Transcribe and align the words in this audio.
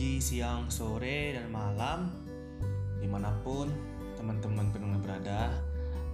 pagi, 0.00 0.16
siang, 0.16 0.64
sore, 0.72 1.36
dan 1.36 1.52
malam. 1.52 2.08
Di 2.96 3.04
mana 3.04 3.36
pun 3.44 3.68
teman-teman 4.16 4.72
pendengar 4.72 4.96
berada 5.04 5.52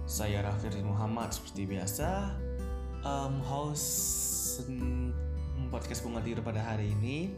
Saya 0.03 0.43
Raffi 0.43 0.83
Muhammad 0.83 1.31
seperti 1.31 1.71
biasa 1.71 2.35
um, 3.07 3.39
Host 3.47 4.67
podcast 5.71 6.03
Bunga 6.03 6.19
Tidur 6.19 6.43
pada 6.43 6.67
hari 6.67 6.91
ini. 6.99 7.31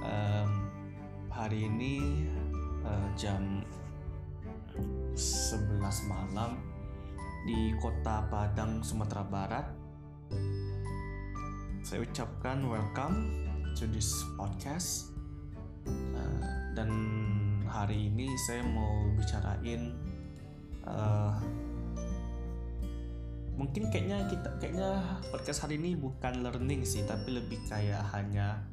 Um, 0.00 0.72
Hari 1.28 1.68
ini 1.68 2.24
uh, 2.88 3.12
jam 3.12 3.60
11 4.72 5.68
malam 6.08 6.64
di 7.44 7.76
kota 7.76 8.24
Padang, 8.32 8.80
Sumatera 8.80 9.20
Barat. 9.20 9.68
Saya 11.84 12.00
ucapkan 12.08 12.64
welcome 12.72 13.44
to 13.76 13.84
this 13.92 14.16
podcast 14.40 15.11
uh, 15.88 16.40
dan 16.76 16.90
hari 17.66 18.12
ini 18.12 18.30
saya 18.48 18.62
mau 18.66 19.08
bicarain 19.16 19.92
uh, 20.86 21.34
mungkin 23.56 23.92
kayaknya 23.92 24.26
kita 24.32 24.48
kayaknya 24.58 25.20
podcast 25.28 25.68
hari 25.68 25.76
ini 25.76 25.94
bukan 25.94 26.40
learning 26.42 26.82
sih 26.82 27.04
tapi 27.04 27.36
lebih 27.36 27.60
kayak 27.68 28.00
hanya 28.16 28.64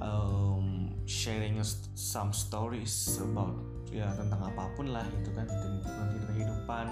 um, 0.00 0.94
sharing 1.04 1.60
some 1.94 2.32
stories 2.32 3.18
about 3.22 3.56
ya 3.88 4.12
tentang 4.16 4.40
apa 4.44 4.68
pun 4.76 4.92
lah 4.92 5.04
itu 5.16 5.30
kan 5.32 5.48
tentang 5.48 6.08
kehidupan. 6.32 6.86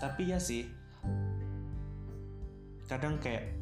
Tapi 0.00 0.22
ya 0.32 0.38
sih 0.40 0.64
kadang 2.88 3.22
kayak 3.22 3.59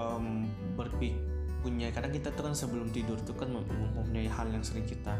um, 0.00 0.48
berpik 0.74 1.16
punya 1.64 1.88
kadang 1.94 2.12
kita 2.12 2.28
tuh 2.36 2.44
kan 2.44 2.54
sebelum 2.54 2.92
tidur 2.92 3.16
tuh 3.24 3.32
kan 3.32 3.48
mempunyai 3.48 4.28
hal 4.28 4.52
yang 4.52 4.60
sering 4.60 4.84
kita 4.84 5.16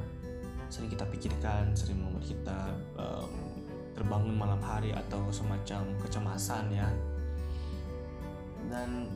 sering 0.68 0.92
kita 0.92 1.08
pikirkan 1.08 1.72
sering 1.72 2.04
membuat 2.04 2.24
kita 2.28 2.58
um, 3.00 3.54
terbangun 3.94 4.34
malam 4.34 4.58
hari 4.58 4.90
atau 4.90 5.22
semacam 5.30 5.86
kecemasan 6.02 6.66
ya. 6.74 6.90
Dan 8.66 9.06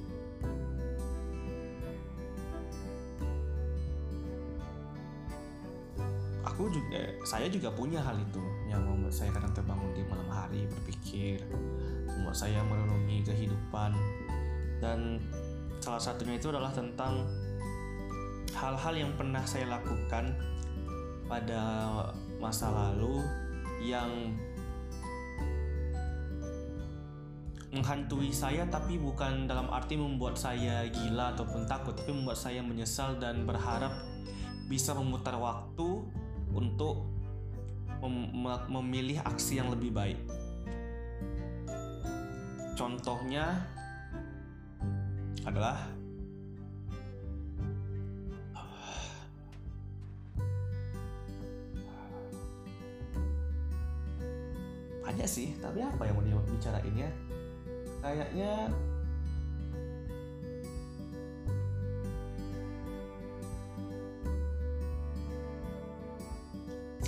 aku 6.47 6.71
juga 6.71 7.03
saya 7.27 7.51
juga 7.51 7.75
punya 7.75 7.99
hal 8.07 8.17
itu 8.23 8.41
yang 8.71 8.87
membuat 8.87 9.13
saya 9.13 9.35
kadang 9.35 9.51
terbangun 9.53 9.91
di 9.99 10.07
malam 10.07 10.31
hari 10.31 10.71
berpikir 10.71 11.43
membuat 12.07 12.39
saya 12.39 12.63
merenungi 12.71 13.27
kehidupan. 13.27 13.93
Dan 14.79 15.19
Salah 15.79 16.03
satunya 16.03 16.37
itu 16.37 16.51
adalah 16.51 16.75
tentang 16.75 17.25
hal-hal 18.59 18.95
yang 18.95 19.13
pernah 19.15 19.43
saya 19.47 19.71
lakukan 19.71 20.35
pada 21.31 21.63
masa 22.43 22.73
lalu 22.73 23.23
yang 23.85 24.35
menghantui 27.69 28.33
saya 28.33 28.65
tapi 28.67 28.97
bukan 28.97 29.45
dalam 29.45 29.69
arti 29.69 29.95
membuat 29.95 30.41
saya 30.41 30.89
gila 30.89 31.37
ataupun 31.37 31.69
takut 31.69 31.93
tapi 31.93 32.17
membuat 32.17 32.41
saya 32.41 32.65
menyesal 32.65 33.21
dan 33.21 33.45
berharap 33.45 33.93
bisa 34.73 34.97
memutar 34.97 35.37
waktu 35.37 36.03
untuk 36.57 37.07
mem 38.01 38.31
memilih 38.73 39.21
aksi 39.27 39.61
yang 39.61 39.69
lebih 39.75 39.91
baik. 39.93 40.19
Contohnya 42.79 43.69
adalah 45.49 45.81
banyak 55.09 55.25
sih 55.25 55.57
tapi 55.59 55.81
apa 55.81 56.05
yang 56.05 56.15
mau 56.21 56.25
dibicarain 56.25 56.95
ya? 56.95 57.11
Kayaknya 58.05 58.53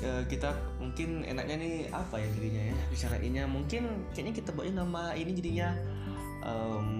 kita 0.01 0.57
mungkin 0.81 1.29
enaknya 1.29 1.57
nih 1.61 1.75
apa 1.93 2.17
ya 2.17 2.29
jadinya 2.35 2.63
ya 2.73 2.77
bicarainnya? 2.89 3.45
Mungkin 3.47 3.83
kayaknya 4.17 4.33
kita 4.33 4.51
buatnya 4.57 4.81
nama 4.81 5.13
ini 5.13 5.37
jadinya 5.37 5.69
um, 6.47 7.00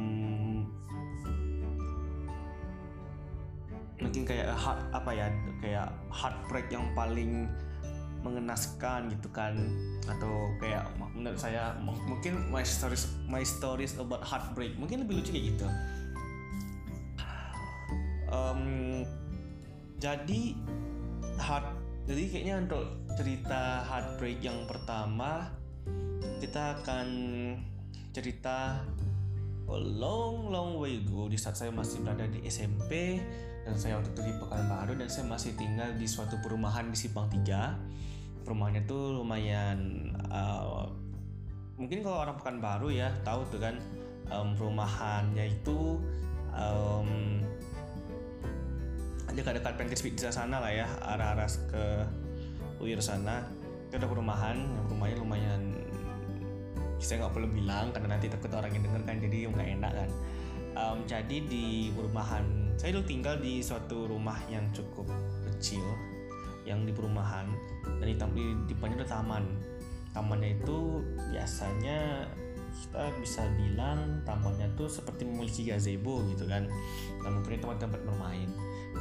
mungkin 4.01 4.25
kayak 4.25 4.53
hard 4.57 4.81
apa 4.91 5.11
ya 5.13 5.27
kayak 5.61 5.89
heartbreak 6.09 6.67
yang 6.73 6.89
paling 6.97 7.49
mengenaskan 8.21 9.09
gitu 9.13 9.29
kan. 9.33 9.57
Atau 10.05 10.53
kayak 10.61 10.89
menurut 11.17 11.41
saya 11.41 11.77
mungkin 11.85 12.49
my 12.53 12.65
stories 12.65 13.09
my 13.29 13.45
stories 13.45 13.97
about 13.97 14.25
heartbreak. 14.25 14.77
Mungkin 14.77 15.05
lebih 15.05 15.25
lucu 15.25 15.31
kayak 15.33 15.47
gitu. 15.57 15.67
Um, 18.31 19.03
jadi 19.99 20.55
heart 21.37 21.67
jadi 22.09 22.23
kayaknya 22.31 22.57
untuk 22.67 22.85
cerita 23.19 23.85
heartbreak 23.85 24.39
yang 24.41 24.65
pertama 24.65 25.51
kita 26.41 26.81
akan 26.81 27.09
cerita 28.11 28.81
a 29.71 29.79
long 29.79 30.51
long 30.51 30.81
way 30.83 30.99
ago 30.99 31.31
di 31.31 31.39
saat 31.39 31.55
saya 31.55 31.71
masih 31.71 32.03
berada 32.03 32.27
di 32.27 32.43
SMP 32.51 33.23
dan 33.65 33.75
saya 33.77 34.01
waktu 34.01 34.11
itu 34.17 34.23
di 34.25 34.35
Pekanbaru 34.41 34.93
dan 34.97 35.09
saya 35.13 35.29
masih 35.29 35.53
tinggal 35.55 35.93
di 35.95 36.07
suatu 36.09 36.41
perumahan 36.41 36.89
di 36.89 36.97
Simpang 36.97 37.29
3 37.29 38.45
perumahannya 38.45 38.83
tuh 38.89 39.21
lumayan 39.21 40.11
uh, 40.33 40.89
mungkin 41.81 42.05
kalau 42.05 42.25
orang 42.25 42.37
Pekanbaru 42.37 42.89
ya 42.93 43.09
tahu 43.25 43.45
tuh 43.53 43.61
kan 43.61 43.77
um, 44.33 44.53
perumahannya 44.57 45.49
itu 45.49 46.01
um, 46.55 47.41
dekat-dekat 49.33 49.73
Pentris 49.79 50.03
Pizza 50.03 50.29
sana 50.29 50.59
lah 50.59 50.73
ya 50.73 50.87
arah-arah 51.01 51.51
ke 51.71 51.85
Uir 52.81 53.01
sana. 53.01 53.45
Itu 53.91 54.01
ada 54.01 54.09
perumahan 54.09 54.57
yang 54.57 54.87
rumahnya 54.89 55.17
lumayan 55.21 55.63
saya 57.01 57.25
nggak 57.25 57.33
perlu 57.33 57.49
bilang 57.49 57.97
karena 57.97 58.13
nanti 58.13 58.29
takut 58.29 58.53
orang 58.53 58.77
yang 58.77 58.85
denger 58.85 59.03
kan 59.09 59.17
jadi 59.21 59.37
nggak 59.49 59.69
enak 59.81 59.93
kan. 59.93 60.11
Um, 60.71 60.99
jadi 61.05 61.37
di 61.45 61.91
perumahan 61.97 62.70
saya 62.81 62.97
dulu 62.97 63.05
tinggal 63.05 63.37
di 63.37 63.61
suatu 63.61 64.09
rumah 64.09 64.41
yang 64.49 64.65
cukup 64.73 65.05
kecil 65.45 65.85
yang 66.65 66.89
di 66.89 66.97
perumahan 66.97 67.45
dan 68.01 68.33
di, 68.33 68.57
di 68.65 68.73
depannya 68.73 69.05
ada 69.05 69.21
taman. 69.21 69.45
Tamannya 70.17 70.57
itu 70.57 71.05
biasanya 71.29 72.25
kita 72.73 73.13
bisa 73.21 73.45
bilang 73.61 74.25
tamannya 74.25 74.65
tuh 74.81 74.89
seperti 74.89 75.29
memiliki 75.29 75.69
gazebo 75.69 76.25
gitu 76.33 76.49
kan. 76.49 76.73
Dan 77.21 77.31
mungkin 77.37 77.61
tempat-tempat 77.61 78.01
bermain. 78.01 78.49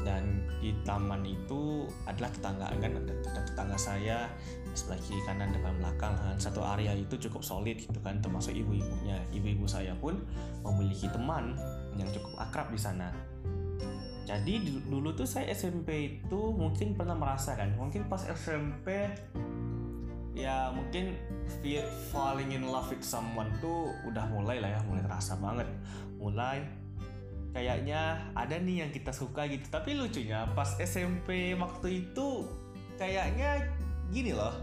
Dan 0.03 0.43
di 0.59 0.75
taman 0.83 1.23
itu 1.23 1.87
adalah 2.03 2.35
tetangga 2.35 2.67
kan? 2.75 2.91
Ada 2.99 3.41
tetangga 3.47 3.77
saya 3.79 4.27
sebelah 4.75 4.99
kiri 5.07 5.23
kanan 5.23 5.55
depan 5.55 5.79
belakang 5.79 6.19
kan? 6.19 6.35
Satu 6.35 6.67
area 6.67 6.91
itu 6.91 7.15
cukup 7.15 7.47
solid 7.47 7.79
gitu 7.79 7.95
kan 8.03 8.19
termasuk 8.19 8.51
ibu-ibunya. 8.51 9.23
Ibu-ibu 9.31 9.63
saya 9.71 9.95
pun 9.95 10.19
memiliki 10.67 11.07
teman 11.15 11.55
yang 11.95 12.11
cukup 12.11 12.43
akrab 12.43 12.67
di 12.75 12.77
sana 12.77 13.15
jadi 14.29 14.53
dulu 14.85 15.17
tuh 15.17 15.25
saya 15.25 15.49
SMP 15.49 16.21
itu 16.21 16.41
mungkin 16.53 16.93
pernah 16.93 17.17
merasakan 17.17 17.73
mungkin 17.73 18.05
pas 18.05 18.21
SMP 18.29 19.09
ya 20.37 20.69
mungkin 20.69 21.17
falling 22.13 22.53
in 22.53 22.69
love 22.69 22.93
with 22.93 23.01
someone 23.01 23.49
tuh 23.57 23.89
udah 24.05 24.29
mulai 24.29 24.61
lah 24.61 24.77
ya 24.77 24.79
mulai 24.85 25.01
terasa 25.01 25.33
banget. 25.41 25.65
Mulai 26.21 26.61
kayaknya 27.57 28.21
ada 28.37 28.55
nih 28.61 28.85
yang 28.85 28.91
kita 28.93 29.09
suka 29.09 29.49
gitu. 29.49 29.65
Tapi 29.67 29.97
lucunya 29.97 30.45
pas 30.53 30.77
SMP 30.77 31.57
waktu 31.57 32.05
itu 32.05 32.45
kayaknya 33.01 33.65
gini 34.13 34.37
loh 34.37 34.53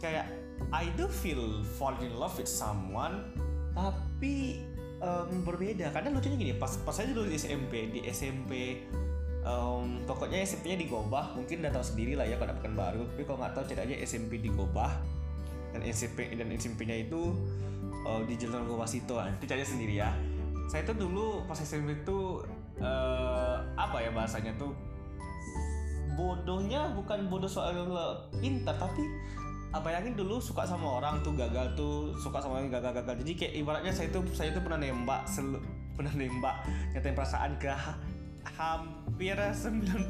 kayak 0.00 0.32
I 0.72 0.88
do 0.96 1.06
feel 1.06 1.62
fall 1.76 1.94
in 2.00 2.16
love 2.16 2.34
with 2.40 2.50
someone 2.50 3.30
tapi 3.76 4.66
um, 5.02 5.42
berbeda. 5.42 5.90
Karena 5.94 6.14
lucunya 6.14 6.36
gini 6.38 6.52
pas 6.56 6.70
pas 6.82 6.94
saya 6.94 7.10
dulu 7.10 7.26
di 7.26 7.38
SMP 7.38 7.90
di 7.90 8.00
SMP 8.06 8.82
um, 9.46 10.02
pokoknya 10.04 10.42
SMP-nya 10.44 10.78
di 10.78 10.86
Gobah 10.90 11.34
mungkin 11.34 11.62
udah 11.62 11.72
tahu 11.72 11.84
sendiri 11.84 12.18
lah 12.18 12.26
ya 12.26 12.36
kalau 12.38 12.54
bukan 12.58 12.72
baru. 12.74 13.02
Tapi 13.14 13.22
kalau 13.26 13.38
nggak 13.42 13.52
tahu 13.54 13.64
ceritanya 13.70 13.96
SMP 14.02 14.42
di 14.42 14.50
Gobah 14.50 14.92
dan 15.74 15.82
SMP 15.84 16.32
dan 16.34 16.48
SMP-nya 16.52 16.96
itu 17.08 17.36
uh, 18.06 18.22
di 18.24 18.34
Jalan 18.40 18.66
Gobah 18.66 18.88
Sito 18.88 19.18
nah, 19.18 19.30
itu 19.30 19.44
cari 19.46 19.64
sendiri 19.64 19.94
ya. 20.00 20.10
Saya 20.68 20.84
tuh 20.84 20.96
dulu 21.00 21.48
pas 21.48 21.56
SMP 21.56 22.04
itu 22.04 22.44
uh, 22.80 23.56
apa 23.76 24.04
ya 24.04 24.10
bahasanya 24.12 24.52
tuh? 24.60 24.72
Bodohnya 26.18 26.90
bukan 26.98 27.30
bodoh 27.30 27.46
soal 27.46 27.78
pintar 28.42 28.74
tapi 28.74 29.06
apa 29.68 29.88
yakin 30.00 30.16
dulu 30.16 30.40
suka 30.40 30.64
sama 30.64 30.96
orang 30.96 31.20
tuh 31.20 31.36
gagal 31.36 31.76
tuh 31.76 32.16
suka 32.16 32.40
sama 32.40 32.56
orang 32.56 32.72
gagal-gagal 32.72 33.20
jadi 33.20 33.32
kayak 33.36 33.52
ibaratnya 33.60 33.92
saya 33.92 34.08
tuh 34.08 34.24
saya 34.32 34.48
tuh 34.56 34.64
pernah 34.64 34.80
nembak 34.80 35.28
selu, 35.28 35.60
pernah 35.96 36.12
nembak 36.16 36.64
nyatain 36.96 37.12
perasaan 37.12 37.52
ke 37.60 37.68
hampir 38.48 39.36
90% 39.36 40.08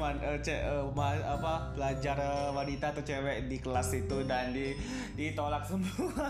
wan, 0.00 0.16
uh, 0.24 0.38
uh, 0.40 0.86
apa 1.28 1.52
pelajar 1.76 2.16
uh, 2.16 2.50
wanita 2.56 2.96
atau 2.96 3.04
cewek 3.04 3.52
di 3.52 3.60
kelas 3.60 4.00
itu 4.00 4.24
dan 4.24 4.54
di 4.54 4.72
ditolak 5.18 5.68
semua. 5.68 6.24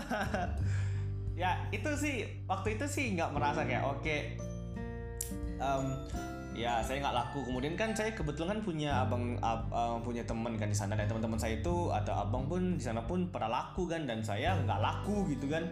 ya 1.41 1.55
itu 1.71 1.87
sih 1.95 2.27
waktu 2.45 2.75
itu 2.75 2.85
sih 2.85 3.15
nggak 3.15 3.31
merasa 3.31 3.63
kayak 3.63 3.85
oke 3.87 4.03
okay, 4.03 4.35
um, 5.57 5.95
ya 6.51 6.83
saya 6.83 6.99
nggak 7.01 7.15
laku. 7.15 7.39
Kemudian 7.47 7.73
kan 7.79 7.95
saya 7.95 8.11
kebetulan 8.11 8.57
kan 8.57 8.59
punya 8.61 8.91
abang 9.03 9.39
ab, 9.39 9.71
uh, 9.71 9.97
punya 10.03 10.23
teman 10.27 10.59
kan 10.59 10.67
di 10.67 10.77
sana 10.77 10.99
dan 10.99 11.07
teman-teman 11.07 11.39
saya 11.39 11.59
itu 11.59 11.89
ada 11.89 12.23
abang 12.23 12.47
pun 12.51 12.75
di 12.75 12.83
sana 12.83 13.03
pun 13.07 13.31
pernah 13.31 13.49
laku 13.49 13.87
kan. 13.87 14.03
Dan 14.03 14.21
saya 14.21 14.57
nggak 14.59 14.79
laku 14.79 15.27
gitu 15.31 15.47
kan. 15.47 15.67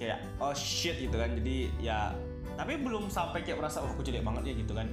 Kayak 0.00 0.24
oh 0.40 0.54
shit 0.56 0.98
gitu 0.98 1.16
kan. 1.16 1.36
Jadi 1.36 1.70
ya 1.78 2.12
tapi 2.56 2.76
belum 2.80 3.08
sampai 3.08 3.44
kayak 3.44 3.60
merasa 3.60 3.80
oh 3.80 3.88
aku 3.88 4.04
jelek 4.04 4.24
banget 4.24 4.52
ya 4.52 4.54
gitu 4.60 4.72
kan. 4.72 4.88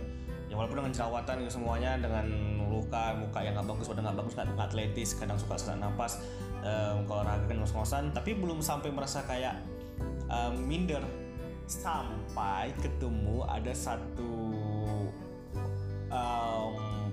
Ya 0.50 0.58
walaupun 0.58 0.82
dengan 0.82 0.94
jerawatan 0.94 1.46
gitu 1.46 1.62
semuanya 1.62 1.92
dengan 2.02 2.26
luka 2.70 3.14
muka 3.18 3.40
yang 3.46 3.54
nggak 3.54 3.70
bagus 3.70 3.86
badan 3.90 4.02
nggak 4.10 4.18
bagus 4.18 4.34
nggak 4.34 4.58
atletis 4.58 5.10
kadang 5.18 5.38
suka 5.38 5.58
sesak 5.58 5.78
napas 5.78 6.22
um, 6.66 7.06
kalau 7.06 7.22
olahraga 7.22 7.46
kan 7.48 7.58
ngos-ngosan. 7.64 8.04
Tapi 8.12 8.36
belum 8.36 8.60
sampai 8.60 8.90
merasa 8.90 9.24
kayak 9.24 9.62
um, 10.28 10.58
minder. 10.68 11.02
Sampai 11.70 12.74
ketemu 12.82 13.46
ada 13.46 13.70
satu 13.78 14.58
um, 16.14 17.10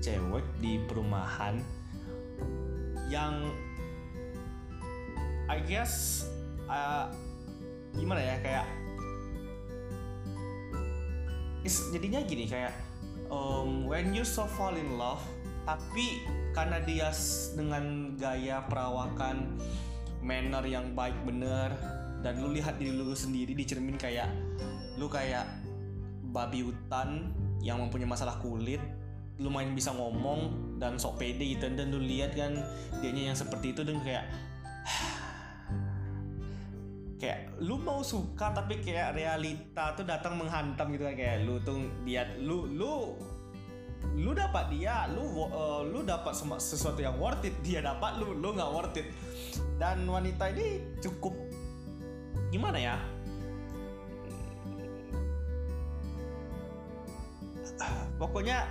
cewek 0.00 0.44
di 0.60 0.80
perumahan 0.88 1.60
yang 3.12 3.52
I 5.50 5.58
guess 5.66 6.24
uh, 6.70 7.10
gimana 7.98 8.22
ya 8.22 8.36
kayak 8.38 8.66
is, 11.66 11.90
jadinya 11.90 12.22
gini 12.24 12.46
kayak 12.46 12.72
um, 13.28 13.84
when 13.84 14.14
you 14.14 14.22
so 14.22 14.46
fall 14.46 14.72
in 14.72 14.96
love 14.96 15.20
tapi 15.68 16.24
karena 16.56 16.80
dia 16.82 17.10
dengan 17.54 18.16
gaya 18.16 18.64
perawakan 18.66 19.58
manner 20.24 20.64
yang 20.66 20.94
baik 20.96 21.14
bener 21.26 21.72
dan 22.20 22.40
lu 22.40 22.52
lihat 22.52 22.76
diri 22.76 22.92
lu 22.92 23.16
sendiri 23.16 23.52
di 23.56 23.64
cermin 23.64 23.96
kayak 23.96 24.28
lu 25.00 25.08
kayak 25.08 25.59
babi 26.30 26.64
hutan 26.64 27.34
yang 27.60 27.82
mempunyai 27.82 28.08
masalah 28.08 28.40
kulit 28.40 28.80
lumayan 29.40 29.72
bisa 29.72 29.90
ngomong 29.96 30.76
dan 30.76 31.00
sok 31.00 31.20
pede 31.20 31.56
gitu. 31.56 31.66
Dan 31.72 31.90
lu 31.90 31.98
lihat 31.98 32.36
kan 32.36 32.60
dianya 33.00 33.32
yang 33.32 33.38
seperti 33.38 33.72
itu 33.72 33.82
dan 33.82 33.98
kayak 34.04 34.28
kayak 37.20 37.52
lu 37.60 37.80
mau 37.80 38.04
suka 38.04 38.52
tapi 38.52 38.84
kayak 38.84 39.16
realita 39.16 39.96
tuh 39.96 40.04
datang 40.04 40.36
menghantam 40.36 40.92
gitu 40.92 41.08
kan. 41.08 41.16
Kayak 41.16 41.48
lu 41.48 41.56
tuh 41.64 41.88
lihat 42.04 42.36
lu 42.38 42.68
lu 42.68 43.16
lu 44.16 44.32
dapat 44.32 44.72
dia 44.72 45.08
lu 45.12 45.24
uh, 45.24 45.84
lu 45.84 46.04
dapat 46.04 46.32
sesuatu 46.60 47.04
yang 47.04 47.20
worth 47.20 47.44
it 47.44 47.52
dia 47.60 47.84
dapat 47.84 48.16
lu 48.20 48.36
lu 48.36 48.52
nggak 48.52 48.70
worth 48.70 49.00
it. 49.00 49.08
Dan 49.80 50.04
wanita 50.04 50.52
ini 50.52 51.00
cukup 51.00 51.32
gimana 52.52 52.76
ya 52.76 52.96
pokoknya 58.20 58.66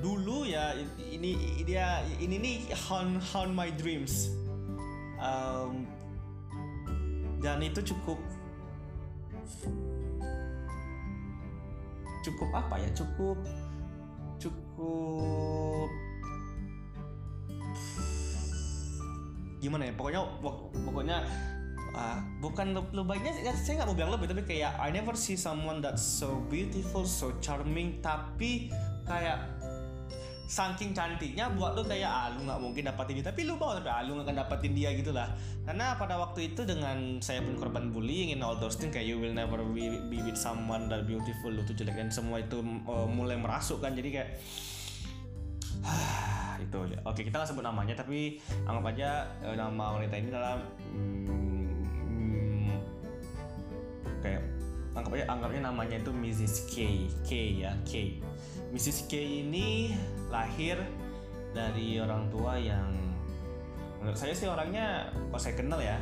dulu 0.00 0.44
ya 0.44 0.76
ini 0.98 1.62
dia 1.64 2.04
ini 2.20 2.36
nih 2.36 2.56
haunt 2.86 3.18
haunt 3.32 3.52
my 3.52 3.72
dreams. 3.74 4.30
Um, 5.16 5.88
dan 7.40 7.62
itu 7.64 7.80
cukup 7.94 8.18
cukup 12.26 12.50
apa 12.52 12.74
ya 12.82 12.90
cukup 12.90 13.38
cukup 14.42 15.88
gimana 19.62 19.88
ya 19.88 19.92
pokoknya 19.94 20.20
pokoknya 20.84 21.16
uh, 21.96 22.20
bukan 22.38 22.76
lebihnya 22.92 23.32
saya 23.56 23.82
nggak 23.82 23.88
mau 23.88 23.96
bilang 23.96 24.12
lebih 24.14 24.28
tapi 24.30 24.42
kayak 24.44 24.76
I 24.76 24.92
never 24.92 25.16
see 25.16 25.34
someone 25.34 25.80
that's 25.80 26.04
so 26.04 26.44
beautiful 26.52 27.08
so 27.08 27.32
charming 27.40 27.98
tapi 28.04 28.68
kayak 29.08 29.56
saking 30.46 30.94
cantiknya 30.94 31.50
buat 31.58 31.74
lu 31.74 31.82
kayak 31.82 32.06
ah 32.06 32.30
lu 32.30 32.46
nggak 32.46 32.60
mungkin 32.62 32.86
dapatin 32.86 33.18
dia. 33.18 33.26
Tapi 33.26 33.42
lu 33.42 33.58
mau 33.58 33.74
tapi 33.74 33.90
ah 33.90 34.06
lu 34.06 34.14
nggak 34.14 34.30
akan 34.30 34.36
dapatin 34.46 34.72
dia 34.78 34.94
gitu 34.94 35.10
lah. 35.10 35.34
Karena 35.66 35.98
pada 35.98 36.14
waktu 36.22 36.54
itu 36.54 36.62
dengan 36.62 37.18
saya 37.18 37.42
pun 37.42 37.58
korban 37.58 37.90
bullying 37.90 38.30
in 38.30 38.40
all 38.46 38.54
those 38.54 38.78
things 38.78 38.94
kayak 38.94 39.10
you 39.10 39.18
will 39.18 39.34
never 39.34 39.58
be, 39.74 39.98
be 40.06 40.22
with 40.22 40.38
someone 40.38 40.86
that 40.86 41.02
beautiful 41.02 41.50
lu 41.50 41.66
tuh 41.66 41.74
jelek 41.74 41.98
dan 41.98 42.14
semua 42.14 42.38
itu 42.38 42.62
uh, 42.86 43.10
mulai 43.10 43.34
merasuk 43.34 43.82
kan. 43.82 43.98
Jadi 43.98 44.08
kayak 44.14 44.28
itu 46.64 46.78
ya 46.94 46.98
oke 47.04 47.20
kita 47.20 47.36
nggak 47.42 47.50
sebut 47.52 47.64
namanya 47.66 47.94
tapi 47.98 48.40
anggap 48.64 48.96
aja 48.96 49.28
uh, 49.44 49.54
nama 49.54 49.98
wanita 49.98 50.14
ini 50.14 50.28
adalah 50.32 50.56
hmm, 50.88 51.55
kayak 54.26 54.42
anggap 54.96 55.12
aja 55.14 55.24
anggapnya 55.30 55.60
namanya 55.70 55.96
itu 56.02 56.10
Mrs. 56.10 56.54
K 56.72 56.74
K 57.22 57.30
ya 57.62 57.72
K 57.86 58.18
Mrs. 58.74 59.06
K 59.06 59.12
ini 59.46 59.94
lahir 60.32 60.80
dari 61.54 62.02
orang 62.02 62.26
tua 62.32 62.58
yang 62.58 62.90
menurut 64.02 64.18
saya 64.18 64.34
sih 64.34 64.50
orangnya 64.50 65.08
kalau 65.30 65.40
saya 65.40 65.54
kenal 65.54 65.78
ya 65.78 65.96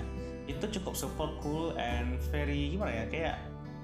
itu 0.49 0.65
cukup 0.81 0.97
super 0.97 1.29
cool 1.41 1.73
and 1.76 2.21
very 2.32 2.73
gimana 2.73 2.93
ya 2.93 3.05
kayak 3.09 3.37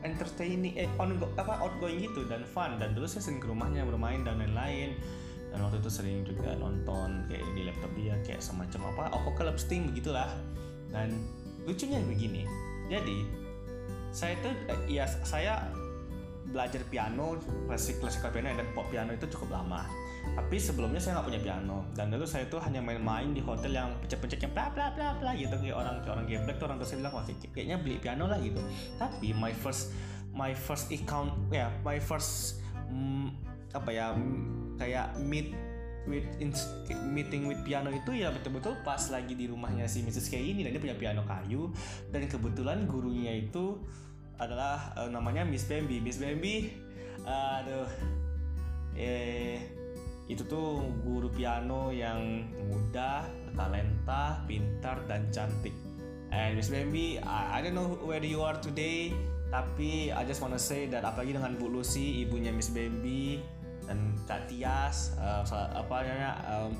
entertaining 0.05 0.77
eh 0.77 0.89
on 0.97 1.17
apa 1.37 1.61
outgoing 1.61 2.01
gitu 2.01 2.25
dan 2.29 2.45
fun 2.45 2.81
dan 2.81 2.97
dulu 2.97 3.05
saya 3.05 3.25
sering 3.25 3.41
ke 3.41 3.49
rumahnya 3.49 3.85
bermain 3.85 4.25
dan 4.25 4.41
lain-lain 4.41 4.97
dan 5.51 5.59
waktu 5.67 5.83
itu 5.83 5.91
sering 5.91 6.23
juga 6.23 6.55
nonton 6.57 7.27
kayak 7.27 7.45
di 7.59 7.63
laptop 7.67 7.93
dia 7.99 8.15
kayak 8.23 8.41
semacam 8.41 8.93
apa 8.93 9.31
club 9.37 9.57
Steam 9.59 9.91
begitulah 9.93 10.31
dan 10.95 11.13
lucunya 11.65 12.01
begini 12.07 12.45
jadi 12.89 13.19
saya 14.11 14.35
tuh 14.43 14.53
ya 14.91 15.07
saya 15.07 15.71
belajar 16.51 16.83
piano 16.91 17.39
klasik 17.71 18.03
klasikal 18.03 18.35
piano 18.35 18.51
dan 18.59 18.67
pop 18.75 18.87
piano 18.91 19.15
itu 19.15 19.27
cukup 19.31 19.63
lama. 19.63 19.87
Tapi 20.21 20.61
sebelumnya 20.61 21.01
saya 21.01 21.19
nggak 21.19 21.27
punya 21.33 21.41
piano. 21.41 21.87
Dan 21.95 22.11
dulu 22.13 22.27
saya 22.27 22.45
tuh 22.51 22.61
hanya 22.61 22.83
main-main 22.83 23.33
di 23.33 23.41
hotel 23.41 23.73
yang 23.73 23.95
pencet-pencet 24.03 24.43
yang 24.45 24.53
bla 24.53 24.69
bla 24.75 24.93
bla 24.93 25.17
bla 25.17 25.33
gitu. 25.39 25.55
Kayak 25.57 25.79
orang 25.79 25.95
kayak 26.03 26.15
orang 26.19 26.27
geblek 26.27 26.57
tuh 26.59 26.67
orang 26.69 26.77
tuh 26.83 26.87
saya 26.91 26.99
bilang 27.01 27.15
wah 27.17 27.25
kayaknya 27.27 27.77
beli 27.79 27.97
piano 28.03 28.25
lah 28.27 28.39
gitu. 28.43 28.61
Tapi 28.99 29.33
my 29.33 29.55
first 29.55 29.95
my 30.35 30.53
first 30.55 30.91
account 30.91 31.35
ya 31.51 31.67
yeah, 31.67 31.71
my 31.83 31.99
first 31.99 32.63
mm, 32.91 33.31
apa 33.75 33.91
ya 33.91 34.15
kayak 34.79 35.19
meet 35.23 35.55
with 36.09 36.25
in, 36.41 36.55
meeting 37.13 37.45
with 37.45 37.61
piano 37.67 37.93
itu 37.93 38.17
ya 38.17 38.33
betul-betul 38.33 38.79
pas 38.81 39.01
lagi 39.13 39.37
di 39.37 39.51
rumahnya 39.51 39.85
si 39.85 40.01
Mrs. 40.01 40.33
K 40.33 40.41
ini 40.41 40.65
dan 40.65 40.73
dia 40.73 40.83
punya 40.83 40.97
piano 40.97 41.23
kayu 41.27 41.73
dan 42.09 42.25
kebetulan 42.25 42.89
gurunya 42.89 43.37
itu 43.37 43.81
adalah 44.41 44.97
uh, 44.97 45.11
namanya 45.13 45.45
Miss 45.45 45.69
Bambi 45.69 46.01
Miss 46.01 46.17
Bambi 46.17 46.73
aduh 47.29 47.89
eh 48.97 49.61
itu 50.31 50.47
tuh 50.47 50.87
guru 51.05 51.29
piano 51.29 51.91
yang 51.93 52.49
muda 52.71 53.29
talenta 53.53 54.41
pintar 54.49 55.05
dan 55.05 55.29
cantik 55.29 55.75
and 56.33 56.57
Miss 56.57 56.73
Bambi 56.73 57.21
I, 57.21 57.59
I 57.59 57.67
don't 57.67 57.77
know 57.77 58.01
where 58.01 58.25
you 58.25 58.41
are 58.41 58.57
today 58.57 59.13
tapi 59.51 60.15
I 60.15 60.23
just 60.25 60.41
wanna 60.41 60.63
say 60.63 60.87
that 60.89 61.03
apalagi 61.03 61.35
dengan 61.35 61.59
Bu 61.59 61.69
Lucy 61.69 62.23
ibunya 62.25 62.55
Miss 62.55 62.71
Bambi 62.71 63.43
dan 63.91 64.15
Kak 64.31 64.47
Tias 64.47 65.19
uh, 65.19 65.43
apa 65.51 66.07
namanya 66.07 66.39
um, 66.47 66.71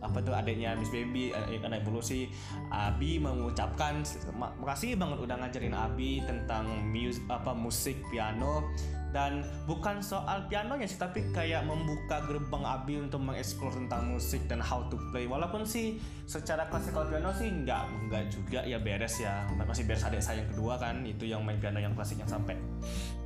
apa 0.00 0.20
tuh 0.24 0.32
adiknya 0.32 0.76
Miss 0.76 0.92
Baby 0.92 1.32
eh, 1.32 1.60
anak 1.60 1.84
ibu 1.84 2.00
Lucy 2.00 2.28
Abi 2.72 3.16
mengucapkan 3.16 4.04
makasih 4.36 4.96
banget 4.96 5.18
udah 5.24 5.36
ngajarin 5.40 5.76
Abi 5.76 6.24
tentang 6.24 6.68
mus 6.88 7.20
apa 7.28 7.52
musik 7.52 8.00
piano. 8.08 8.64
Dan 9.06 9.40
bukan 9.64 10.04
soal 10.04 10.44
pianonya 10.44 10.84
sih 10.84 11.00
tapi 11.00 11.24
kayak 11.32 11.64
membuka 11.64 12.20
gerbang 12.28 12.64
Abi 12.68 13.00
untuk 13.00 13.24
mengeksplor 13.24 13.72
tentang 13.72 14.12
musik 14.12 14.44
dan 14.44 14.60
how 14.60 14.84
to 14.92 15.00
play. 15.08 15.24
Walaupun 15.24 15.64
sih 15.64 15.96
secara 16.28 16.68
klasikal 16.68 17.08
piano 17.08 17.32
sih 17.32 17.48
nggak 17.48 18.12
nggak 18.12 18.24
juga 18.28 18.60
ya 18.68 18.76
beres 18.76 19.16
ya. 19.16 19.48
Masih 19.56 19.88
beres 19.88 20.04
adik 20.04 20.20
saya 20.20 20.44
yang 20.44 20.52
kedua 20.52 20.76
kan 20.76 21.00
itu 21.08 21.24
yang 21.24 21.40
main 21.40 21.56
piano 21.56 21.80
yang 21.80 21.96
klasik 21.96 22.20
yang 22.20 22.28
sampai. 22.28 22.60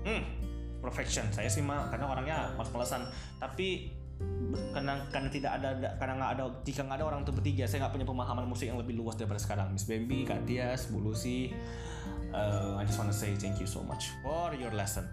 Hmm 0.06 0.49
perfection. 0.80 1.28
Saya 1.30 1.52
sih 1.52 1.60
mah 1.60 1.92
karena 1.92 2.08
orangnya 2.10 2.38
malas-malasan 2.56 3.06
tapi 3.38 3.92
karena 4.76 5.00
karena 5.08 5.28
tidak 5.32 5.52
ada 5.56 5.96
karena 5.96 6.14
nggak 6.20 6.30
ada 6.36 6.44
jika 6.60 6.84
nggak 6.84 6.98
ada 7.00 7.06
orang 7.08 7.20
tuh 7.24 7.32
bertiga 7.32 7.64
saya 7.64 7.88
nggak 7.88 7.96
punya 7.96 8.04
pemahaman 8.04 8.44
musik 8.44 8.68
yang 8.68 8.76
lebih 8.76 8.96
luas 8.96 9.16
daripada 9.16 9.40
sekarang. 9.40 9.72
Miss 9.72 9.88
Bambi, 9.88 10.28
Kak 10.28 10.44
Tias, 10.44 10.92
Bu 10.92 11.00
Lucy 11.00 11.52
uh, 12.34 12.78
I 12.78 12.84
just 12.86 12.98
wanna 12.98 13.14
say 13.14 13.34
thank 13.36 13.58
you 13.60 13.66
so 13.66 13.82
much 13.82 14.12
for 14.22 14.54
your 14.54 14.70
lesson. 14.74 15.06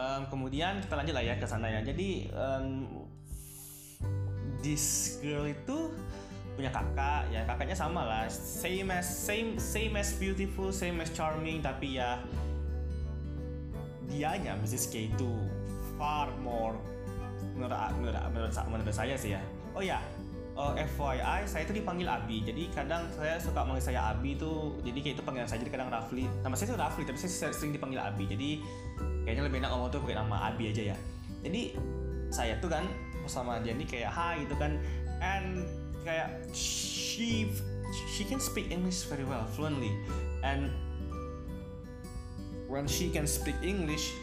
Um, 0.00 0.32
kemudian 0.32 0.80
kita 0.80 0.96
lanjut 0.96 1.12
lah 1.12 1.24
ya 1.24 1.34
ke 1.36 1.44
sana 1.44 1.68
ya. 1.68 1.80
Jadi 1.84 2.32
um, 2.32 3.04
this 4.64 5.18
girl 5.20 5.44
itu 5.44 5.92
punya 6.56 6.72
kakak 6.72 7.28
ya. 7.28 7.44
Kakaknya 7.44 7.76
sama 7.76 8.04
lah. 8.08 8.24
Same 8.32 8.88
as 8.92 9.04
same 9.04 9.60
same 9.60 9.94
as 10.00 10.16
beautiful 10.16 10.72
same 10.72 11.00
as 11.04 11.12
charming 11.12 11.60
tapi 11.60 12.00
ya 12.00 12.20
dianya 14.10 14.58
Mrs. 14.58 14.90
K 14.90 15.08
itu 15.08 15.32
far 15.94 16.28
more 16.42 16.74
menurut 17.54 17.76
menurut 17.96 18.20
menurut, 18.34 18.52
menurut 18.68 18.94
saya 18.94 19.14
sih 19.14 19.32
ya. 19.38 19.42
Oh 19.70 19.80
ya 19.80 20.02
uh, 20.60 20.74
eh, 20.76 20.86
FYI 20.86 21.40
saya 21.48 21.62
itu 21.64 21.74
dipanggil 21.80 22.08
Abi. 22.08 22.44
Jadi 22.44 22.68
kadang 22.72 23.08
saya 23.16 23.40
suka 23.40 23.64
manggil 23.64 23.84
saya 23.92 24.12
Abi 24.12 24.36
itu 24.36 24.76
jadi 24.84 24.98
kayak 25.00 25.14
itu 25.18 25.22
panggilan 25.24 25.48
saya. 25.48 25.58
Jadi 25.64 25.72
kadang 25.72 25.88
Rafli 25.88 26.24
nama 26.44 26.54
saya 26.56 26.66
itu 26.72 26.76
Rafli 26.76 27.02
tapi 27.08 27.18
saya 27.20 27.52
sering 27.52 27.72
dipanggil 27.72 28.00
Abi. 28.00 28.24
Jadi 28.28 28.50
kayaknya 29.24 29.42
lebih 29.48 29.58
enak 29.64 29.70
ngomong 29.72 29.88
tuh 29.88 30.00
pakai 30.04 30.16
nama 30.20 30.36
Abi 30.52 30.68
aja 30.68 30.82
ya. 30.94 30.96
Jadi 31.40 31.62
saya 32.30 32.54
tuh 32.60 32.70
kan 32.70 32.84
sama 33.28 33.62
dia 33.62 33.76
nih 33.76 33.88
kayak 33.88 34.10
hai 34.12 34.44
gitu 34.44 34.54
kan. 34.60 34.76
And 35.20 35.64
kayak 36.04 36.48
she 36.56 37.52
she 38.16 38.24
can 38.24 38.40
speak 38.40 38.68
English 38.68 39.08
very 39.08 39.24
well 39.24 39.44
fluently. 39.56 39.92
And 40.44 40.72
when 42.70 42.86
she 42.86 43.10
can 43.10 43.26
speak 43.26 43.58
English 43.66 44.14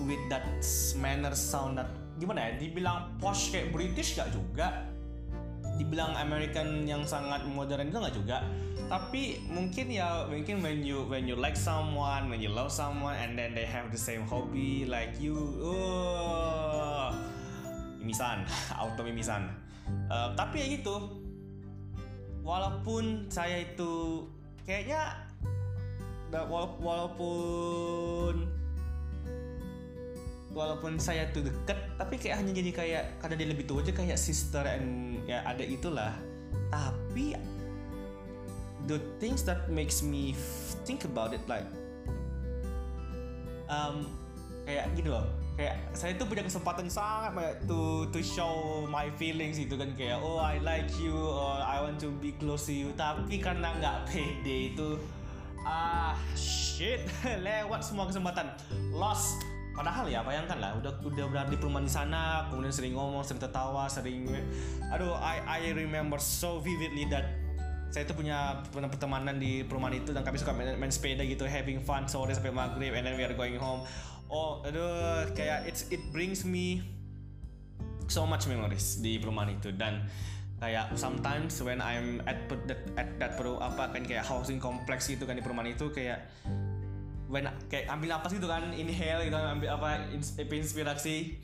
with 0.00 0.18
that 0.32 0.48
manner 0.96 1.36
sound 1.36 1.76
that 1.76 1.92
gimana 2.16 2.48
ya 2.48 2.52
dibilang 2.56 3.12
posh 3.20 3.52
kayak 3.52 3.68
British 3.70 4.16
gak 4.16 4.32
juga. 4.32 4.88
Dibilang 5.76 6.16
American 6.16 6.84
yang 6.84 7.04
sangat 7.04 7.44
modern 7.48 7.92
itu 7.92 7.96
nggak 7.96 8.16
juga. 8.16 8.38
Tapi 8.88 9.40
mungkin 9.48 9.88
ya 9.88 10.28
mungkin 10.28 10.60
when 10.60 10.84
you 10.84 11.04
when 11.08 11.24
you 11.24 11.32
like 11.32 11.56
someone 11.56 12.28
when 12.28 12.40
you 12.44 12.52
love 12.52 12.68
someone 12.68 13.16
and 13.16 13.36
then 13.36 13.56
they 13.56 13.64
have 13.64 13.88
the 13.88 13.96
same 13.96 14.20
hobby 14.28 14.84
like 14.84 15.16
you 15.16 15.32
oh 15.64 17.08
mimisan 17.96 18.44
auto 18.80 19.00
mimisan 19.00 19.48
uh, 20.12 20.36
tapi 20.36 20.60
ya 20.60 20.66
gitu. 20.76 20.96
Walaupun 22.42 23.30
saya 23.32 23.62
itu 23.64 24.26
kayaknya 24.66 25.31
walaupun 26.32 28.48
walaupun 30.52 31.00
saya 31.00 31.32
tuh 31.32 31.44
deket 31.44 31.76
tapi 31.96 32.20
kayak 32.20 32.44
hanya 32.44 32.52
jadi 32.52 32.70
kayak 32.72 33.04
karena 33.24 33.34
dia 33.40 33.48
lebih 33.52 33.64
tua 33.64 33.80
aja 33.80 33.92
kayak 33.92 34.20
sister 34.20 34.64
and 34.64 35.20
ya 35.28 35.44
ada 35.44 35.64
itulah. 35.64 36.12
Tapi 36.72 37.36
the 38.88 38.98
things 39.20 39.44
that 39.44 39.68
makes 39.68 40.02
me 40.04 40.34
think 40.84 41.04
about 41.04 41.36
it 41.36 41.44
like 41.48 41.66
um 43.68 44.08
kayak 44.64 44.88
gini 44.96 45.12
loh. 45.12 45.28
Kayak 45.52 45.76
saya 45.92 46.16
tuh 46.16 46.24
punya 46.24 46.48
kesempatan 46.48 46.88
sangat 46.88 47.36
banyak 47.36 47.56
to 47.68 48.08
to 48.08 48.24
show 48.24 48.84
my 48.88 49.12
feelings 49.20 49.60
itu 49.60 49.76
kan. 49.76 49.92
Kayak 49.96 50.24
oh 50.24 50.40
I 50.40 50.56
like 50.64 50.88
you 50.96 51.12
or 51.12 51.60
I 51.60 51.84
want 51.84 52.00
to 52.00 52.08
be 52.24 52.32
close 52.40 52.68
to 52.68 52.74
you. 52.76 52.88
Tapi 52.96 53.36
karena 53.36 53.76
nggak 53.76 54.08
pede 54.08 54.72
itu 54.72 54.96
ah 55.66 56.14
shit. 56.34 57.04
Lewat 57.46 57.82
semua 57.82 58.08
kesempatan. 58.08 58.54
Lost. 58.92 59.42
Padahal 59.72 60.04
ya 60.04 60.20
bayangkan 60.20 60.60
lah 60.60 60.76
udah 60.76 60.92
udah 61.00 61.24
berada 61.32 61.48
di 61.48 61.56
perumahan 61.56 61.88
di 61.88 61.92
sana 61.96 62.44
kemudian 62.52 62.68
sering 62.68 62.92
ngomong 62.92 63.24
sering 63.24 63.40
tertawa 63.40 63.88
sering 63.88 64.28
aduh 64.92 65.16
I 65.16 65.40
I 65.48 65.72
remember 65.72 66.20
so 66.20 66.60
vividly 66.60 67.08
that 67.08 67.24
saya 67.92 68.08
itu 68.08 68.16
punya 68.16 68.64
pertemanan 68.72 69.36
di 69.36 69.64
perumahan 69.68 70.00
itu 70.00 70.16
dan 70.16 70.24
kami 70.24 70.40
suka 70.40 70.56
main, 70.56 70.80
main 70.80 70.88
sepeda 70.88 71.24
gitu 71.28 71.44
having 71.44 71.80
fun 71.80 72.08
sore 72.08 72.32
sampai 72.32 72.48
maghrib 72.48 72.92
and 72.96 73.04
then 73.04 73.16
we 73.16 73.24
are 73.24 73.36
going 73.36 73.56
home. 73.60 73.84
Oh 74.32 74.64
aduh 74.64 75.28
kayak 75.36 75.68
it's 75.68 75.88
it 75.92 76.00
brings 76.08 76.40
me 76.40 76.80
so 78.08 78.24
much 78.24 78.48
memories 78.48 78.96
di 79.04 79.20
perumahan 79.20 79.60
itu. 79.60 79.76
Dan 79.76 80.08
kayak 80.62 80.94
sometimes 80.94 81.58
when 81.66 81.82
I'm 81.82 82.22
at 82.22 82.46
that 82.70 82.80
at 82.94 83.10
that 83.18 83.32
peru 83.34 83.58
apa 83.58 83.90
kan 83.90 84.06
kayak 84.06 84.22
housing 84.22 84.62
complex 84.62 85.10
itu 85.10 85.26
kan 85.26 85.34
di 85.34 85.42
perumahan 85.42 85.74
itu 85.74 85.90
kayak 85.90 86.22
when 87.26 87.50
kayak 87.66 87.90
ambil 87.90 88.14
napas 88.14 88.30
gitu 88.30 88.46
kan 88.46 88.70
inhale 88.70 89.26
gitu 89.26 89.34
ambil 89.34 89.74
apa 89.74 90.06
inspirasi. 90.38 91.42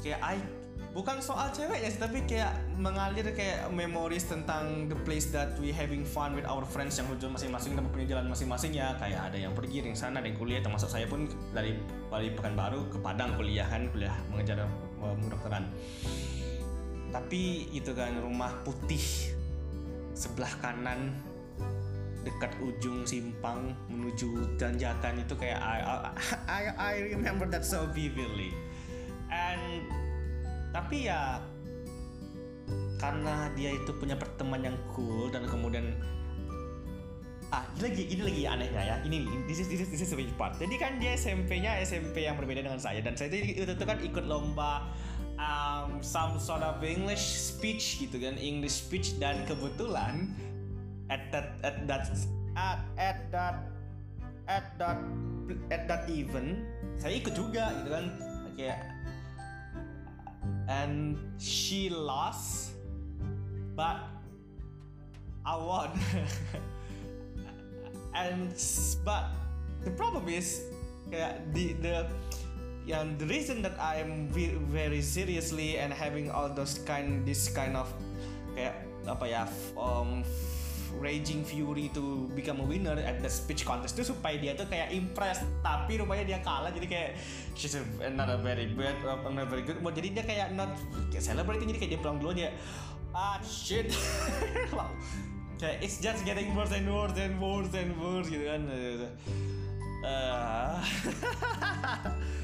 Kayak 0.00 0.20
I 0.24 0.40
bukan 0.96 1.20
soal 1.20 1.52
ceweknya 1.52 1.92
sih 1.92 2.00
tapi 2.00 2.24
kayak 2.24 2.56
mengalir 2.80 3.36
kayak 3.36 3.68
memories 3.68 4.24
tentang 4.24 4.88
the 4.88 4.96
place 5.04 5.28
that 5.28 5.52
we 5.60 5.68
having 5.68 6.00
fun 6.00 6.32
with 6.32 6.48
our 6.48 6.64
friends 6.64 6.96
yang 6.96 7.04
tujuan 7.12 7.36
masing-masing 7.36 7.76
dan 7.76 7.84
punya 7.92 8.16
jalan 8.16 8.32
masing-masing 8.32 8.72
ya. 8.80 8.96
Kayak 8.96 9.28
ada 9.28 9.36
yang 9.44 9.52
pergi 9.52 9.84
yang 9.84 9.92
sana 9.92 10.24
ada 10.24 10.32
kuliah 10.32 10.64
termasuk 10.64 10.88
saya 10.88 11.04
pun 11.04 11.28
dari 11.52 11.76
Bali 12.08 12.32
Pekanbaru 12.32 12.88
ke 12.88 12.96
Padang 13.04 13.36
kuliah 13.36 13.68
kan 13.68 13.92
kuliah 13.92 14.16
mengejar 14.32 14.64
kedokteran 15.20 15.68
tapi 17.10 17.66
itu 17.74 17.90
kan 17.90 18.14
rumah 18.22 18.54
putih 18.62 19.34
sebelah 20.14 20.50
kanan 20.62 21.14
dekat 22.20 22.52
ujung 22.60 23.08
simpang 23.08 23.72
menuju 23.88 24.56
tanjakan 24.60 25.24
itu 25.24 25.34
kayak 25.40 25.56
I, 25.56 25.78
I 26.46 26.62
I 26.76 26.94
remember 27.16 27.48
that 27.48 27.64
so 27.64 27.88
vividly. 27.96 28.52
And 29.32 29.88
tapi 30.70 31.08
ya 31.08 31.40
karena 33.00 33.48
dia 33.56 33.72
itu 33.72 33.90
punya 33.96 34.14
pertemuan 34.20 34.60
yang 34.60 34.76
cool 34.92 35.32
dan 35.32 35.48
kemudian 35.48 35.96
ah 37.50 37.66
ini 37.74 37.80
lagi 37.82 38.02
ini 38.12 38.22
lagi 38.22 38.42
anehnya 38.44 38.82
ya. 38.84 38.96
Ini 39.00 39.16
this 39.48 39.64
is 39.64 39.72
this 39.72 39.80
is 39.82 39.88
this 39.88 40.12
is 40.12 40.32
part. 40.36 40.60
Jadi 40.60 40.76
kan 40.76 41.00
dia 41.00 41.16
SMP-nya 41.16 41.80
SMP 41.80 42.28
yang 42.28 42.36
berbeda 42.36 42.60
dengan 42.60 42.78
saya 42.78 43.00
dan 43.00 43.16
saya 43.16 43.32
itu, 43.32 43.64
itu 43.64 43.84
kan 43.88 43.96
ikut 43.96 44.28
lomba 44.28 44.92
um, 45.40 46.04
some 46.04 46.36
sort 46.36 46.60
of 46.60 46.84
English 46.84 47.24
speech 47.40 47.96
gitu 48.04 48.20
kan 48.20 48.36
English 48.36 48.84
speech 48.84 49.16
dan 49.16 49.40
kebetulan 49.48 50.36
at 51.08 51.32
that 51.32 51.56
at 51.64 51.88
that 51.88 52.04
at 52.54 52.80
at 53.00 53.20
that 53.32 53.56
at 54.44 54.66
that 54.76 55.00
at 55.72 55.82
that 55.88 56.04
event 56.12 56.60
saya 57.00 57.16
ikut 57.16 57.32
juga 57.32 57.72
gitu 57.80 57.88
kan. 57.88 58.06
Kayak 58.60 58.80
and 60.68 61.16
she 61.40 61.88
lost 61.88 62.76
but 63.72 64.04
I 65.46 65.56
won. 65.56 65.90
And 68.14 68.52
but 69.06 69.32
the 69.86 69.90
problem 69.96 70.28
is 70.28 70.60
kayak 71.08 71.40
the 71.56 71.74
the 71.80 71.94
yang 72.88 73.16
the 73.20 73.28
reason 73.28 73.60
that 73.60 73.76
I'm 73.76 74.32
very 74.72 75.04
seriously 75.04 75.76
and 75.76 75.92
having 75.92 76.32
all 76.32 76.48
those 76.48 76.80
kind 76.82 77.22
this 77.28 77.52
kind 77.52 77.76
of 77.76 77.86
kayak 78.56 78.74
apa 79.04 79.24
ya 79.28 79.42
um, 79.76 80.26
raging 80.98 81.46
fury 81.46 81.88
to 81.94 82.26
become 82.34 82.58
a 82.60 82.66
winner 82.66 82.98
at 82.98 83.22
the 83.22 83.30
speech 83.30 83.62
contest 83.62 83.94
itu 83.96 84.10
supaya 84.10 84.36
dia 84.36 84.52
tuh 84.58 84.66
kayak 84.66 84.90
impress 84.90 85.40
tapi 85.62 86.02
rupanya 86.02 86.36
dia 86.36 86.38
kalah 86.42 86.74
jadi 86.74 86.86
kayak 86.88 87.10
she's 87.54 87.78
a, 87.78 87.82
not 88.10 88.26
a 88.26 88.36
very 88.40 88.66
bad 88.74 88.96
uh, 89.06 89.16
not 89.30 89.46
very 89.46 89.62
good 89.62 89.78
but 89.80 89.94
jadi 89.94 90.08
dia 90.20 90.24
kayak 90.26 90.48
not 90.56 90.74
kayak 91.14 91.22
celebrating 91.22 91.70
jadi 91.70 91.78
kayak 91.78 91.92
dia 91.94 92.00
pulang 92.02 92.18
dulu 92.18 92.32
dia 92.34 92.50
ah 93.14 93.38
shit. 93.42 93.90
Kayak 95.60 95.84
it's 95.84 96.00
just 96.00 96.24
getting 96.24 96.56
worse 96.56 96.72
and 96.72 96.88
worse 96.88 97.12
and 97.20 97.36
worse 97.36 97.74
and 97.76 97.92
worse 98.00 98.32
gitu 98.32 98.48
kan. 98.48 98.64
Uh, 100.00 100.80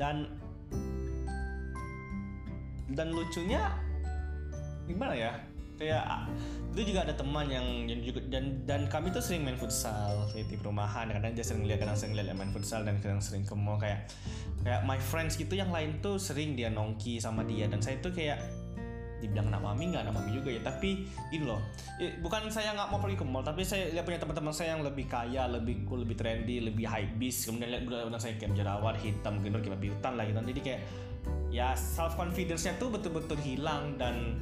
dan 0.00 0.24
dan 2.96 3.12
lucunya 3.12 3.68
gimana 4.88 5.12
ya? 5.12 5.32
Kayak 5.80 6.28
itu 6.76 6.92
juga 6.92 7.08
ada 7.08 7.16
teman 7.16 7.48
yang, 7.48 7.88
juga 8.04 8.20
dan 8.28 8.68
dan 8.68 8.84
kami 8.84 9.08
tuh 9.08 9.24
sering 9.24 9.48
main 9.48 9.56
futsal 9.56 10.28
di 10.28 10.56
perumahan. 10.56 11.08
Kadang 11.08 11.32
dia 11.32 11.44
sering 11.44 11.64
lihat 11.64 11.80
kadang 11.80 11.96
sering 11.96 12.12
lihat 12.16 12.36
main 12.36 12.52
futsal 12.52 12.84
dan 12.84 13.00
kadang 13.00 13.20
sering 13.20 13.48
ke 13.48 13.56
mall. 13.56 13.80
Kayak 13.80 14.12
kayak 14.60 14.84
my 14.84 15.00
friends 15.00 15.40
gitu 15.40 15.56
yang 15.56 15.72
lain 15.72 15.96
tuh 16.04 16.20
sering 16.20 16.52
dia 16.52 16.68
nongki 16.68 17.16
sama 17.16 17.48
dia. 17.48 17.64
Dan 17.64 17.80
saya 17.80 17.96
tuh 18.04 18.12
kayak 18.12 18.44
dibilang 19.20 19.52
anak 19.52 19.62
mami 19.62 19.94
nggak 19.94 20.02
anak 20.08 20.14
mami 20.16 20.30
juga 20.34 20.50
ya. 20.50 20.60
Tapi 20.64 21.06
ini 21.36 21.44
loh 21.44 21.60
bukan 22.24 22.48
saya 22.48 22.72
nggak 22.72 22.88
mau 22.88 22.98
pergi 22.98 23.16
ke 23.20 23.26
mall 23.28 23.44
tapi 23.44 23.60
saya 23.60 23.92
lihat 23.92 24.08
punya 24.08 24.16
teman-teman 24.16 24.52
saya 24.56 24.72
yang 24.76 24.82
lebih 24.82 25.04
kaya 25.04 25.44
lebih 25.46 25.84
cool 25.84 26.02
lebih 26.02 26.16
trendy 26.16 26.64
lebih 26.64 26.88
high 26.88 27.08
bis 27.20 27.44
kemudian 27.44 27.76
lihat 27.76 27.84
udah 27.84 28.20
saya 28.20 28.40
kayak 28.40 28.56
jerawat 28.56 28.96
hitam 29.04 29.36
gitu 29.44 29.60
kayak 29.60 29.76
babi 29.76 29.88
hutan 29.92 30.12
lah 30.16 30.24
gitu 30.24 30.40
jadi 30.40 30.60
kayak 30.64 30.80
ya 31.52 31.68
self 31.76 32.16
confidence 32.16 32.64
nya 32.64 32.72
tuh 32.80 32.88
betul-betul 32.88 33.36
hilang 33.44 34.00
dan 34.00 34.40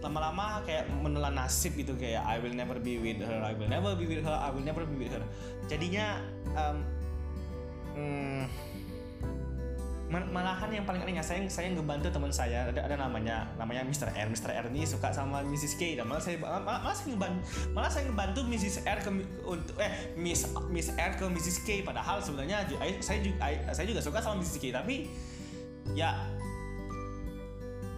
lama-lama 0.00 0.64
kayak 0.64 0.88
menelan 1.04 1.36
nasib 1.36 1.76
gitu 1.76 1.92
kayak 1.94 2.24
I 2.24 2.40
will 2.40 2.56
never 2.56 2.80
be 2.80 2.96
with 2.96 3.20
her 3.20 3.38
I 3.44 3.52
will 3.52 3.68
never 3.68 3.92
be 3.92 4.08
with 4.08 4.24
her 4.24 4.32
I 4.32 4.48
will 4.48 4.64
never 4.64 4.88
be 4.88 4.96
with 4.96 5.12
her. 5.12 5.24
Jadinya 5.68 6.24
um, 6.56 6.78
malahan 10.10 10.66
yang 10.74 10.82
paling 10.82 11.06
anehnya 11.06 11.22
saya 11.22 11.46
saya 11.46 11.70
ngebantu 11.70 12.10
teman 12.10 12.34
saya 12.34 12.66
ada 12.66 12.82
ada 12.82 12.98
namanya 12.98 13.46
namanya 13.54 13.86
Mr. 13.86 14.10
R 14.10 14.26
Mr. 14.26 14.50
R 14.50 14.66
ini 14.74 14.82
suka 14.82 15.14
sama 15.14 15.46
Mrs. 15.46 15.78
K 15.78 15.94
dan 15.94 16.10
malah 16.10 16.18
saya 16.18 16.34
malah, 16.42 16.82
malah 16.82 16.90
saya 16.90 17.14
ngebantu 17.14 17.38
malah 17.70 17.90
saya 17.94 18.04
ngebantu 18.10 18.40
Mrs. 18.42 18.82
R 18.82 18.98
ke 19.06 19.10
untuk 19.46 19.78
eh 19.78 20.10
Miss 20.18 20.50
Miss 20.66 20.90
R 20.98 21.14
ke 21.14 21.22
Mrs. 21.30 21.62
K 21.62 21.86
padahal 21.86 22.18
sebenarnya 22.18 22.66
saya 22.98 23.22
juga 23.22 23.54
saya 23.70 23.86
juga 23.86 24.02
suka 24.02 24.18
sama 24.18 24.42
Mrs. 24.42 24.58
K 24.58 24.74
tapi 24.74 25.06
ya 25.94 26.26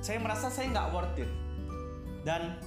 saya 0.05 0.21
merasa 0.21 0.53
saya 0.53 0.69
nggak 0.69 0.87
worth 0.93 1.17
it 1.17 1.31
dan 2.29 2.61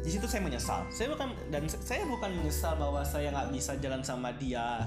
di 0.00 0.08
situ 0.08 0.30
saya 0.30 0.40
menyesal 0.46 0.86
saya 0.88 1.10
bukan 1.12 1.34
dan 1.50 1.66
saya 1.66 2.06
bukan 2.06 2.30
menyesal 2.30 2.78
bahwa 2.78 3.02
saya 3.02 3.34
nggak 3.34 3.58
bisa 3.58 3.74
jalan 3.82 4.00
sama 4.06 4.30
dia 4.38 4.86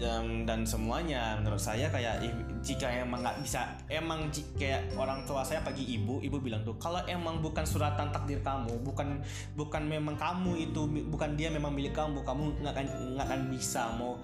dan, 0.00 0.48
dan 0.48 0.64
semuanya 0.64 1.36
menurut 1.36 1.60
saya 1.60 1.92
kayak 1.92 2.24
jika 2.64 2.88
emang 2.88 3.20
nggak 3.20 3.44
bisa 3.44 3.76
emang 3.92 4.32
kayak 4.56 4.88
orang 4.96 5.22
tua 5.28 5.44
saya 5.44 5.60
pagi 5.60 5.84
ibu 5.84 6.24
ibu 6.24 6.40
bilang 6.40 6.64
tuh 6.64 6.80
kalau 6.80 7.04
emang 7.04 7.44
bukan 7.44 7.68
suratan 7.68 8.08
takdir 8.08 8.40
kamu 8.40 8.80
bukan 8.80 9.20
bukan 9.54 9.82
memang 9.84 10.16
kamu 10.16 10.72
itu 10.72 10.88
bukan 11.12 11.36
dia 11.36 11.52
memang 11.52 11.76
milik 11.76 11.92
kamu 11.92 12.24
kamu 12.24 12.64
nggak 12.64 12.72
akan 12.72 12.86
nggak 13.14 13.26
akan 13.28 13.40
bisa 13.52 13.82
mau 14.00 14.16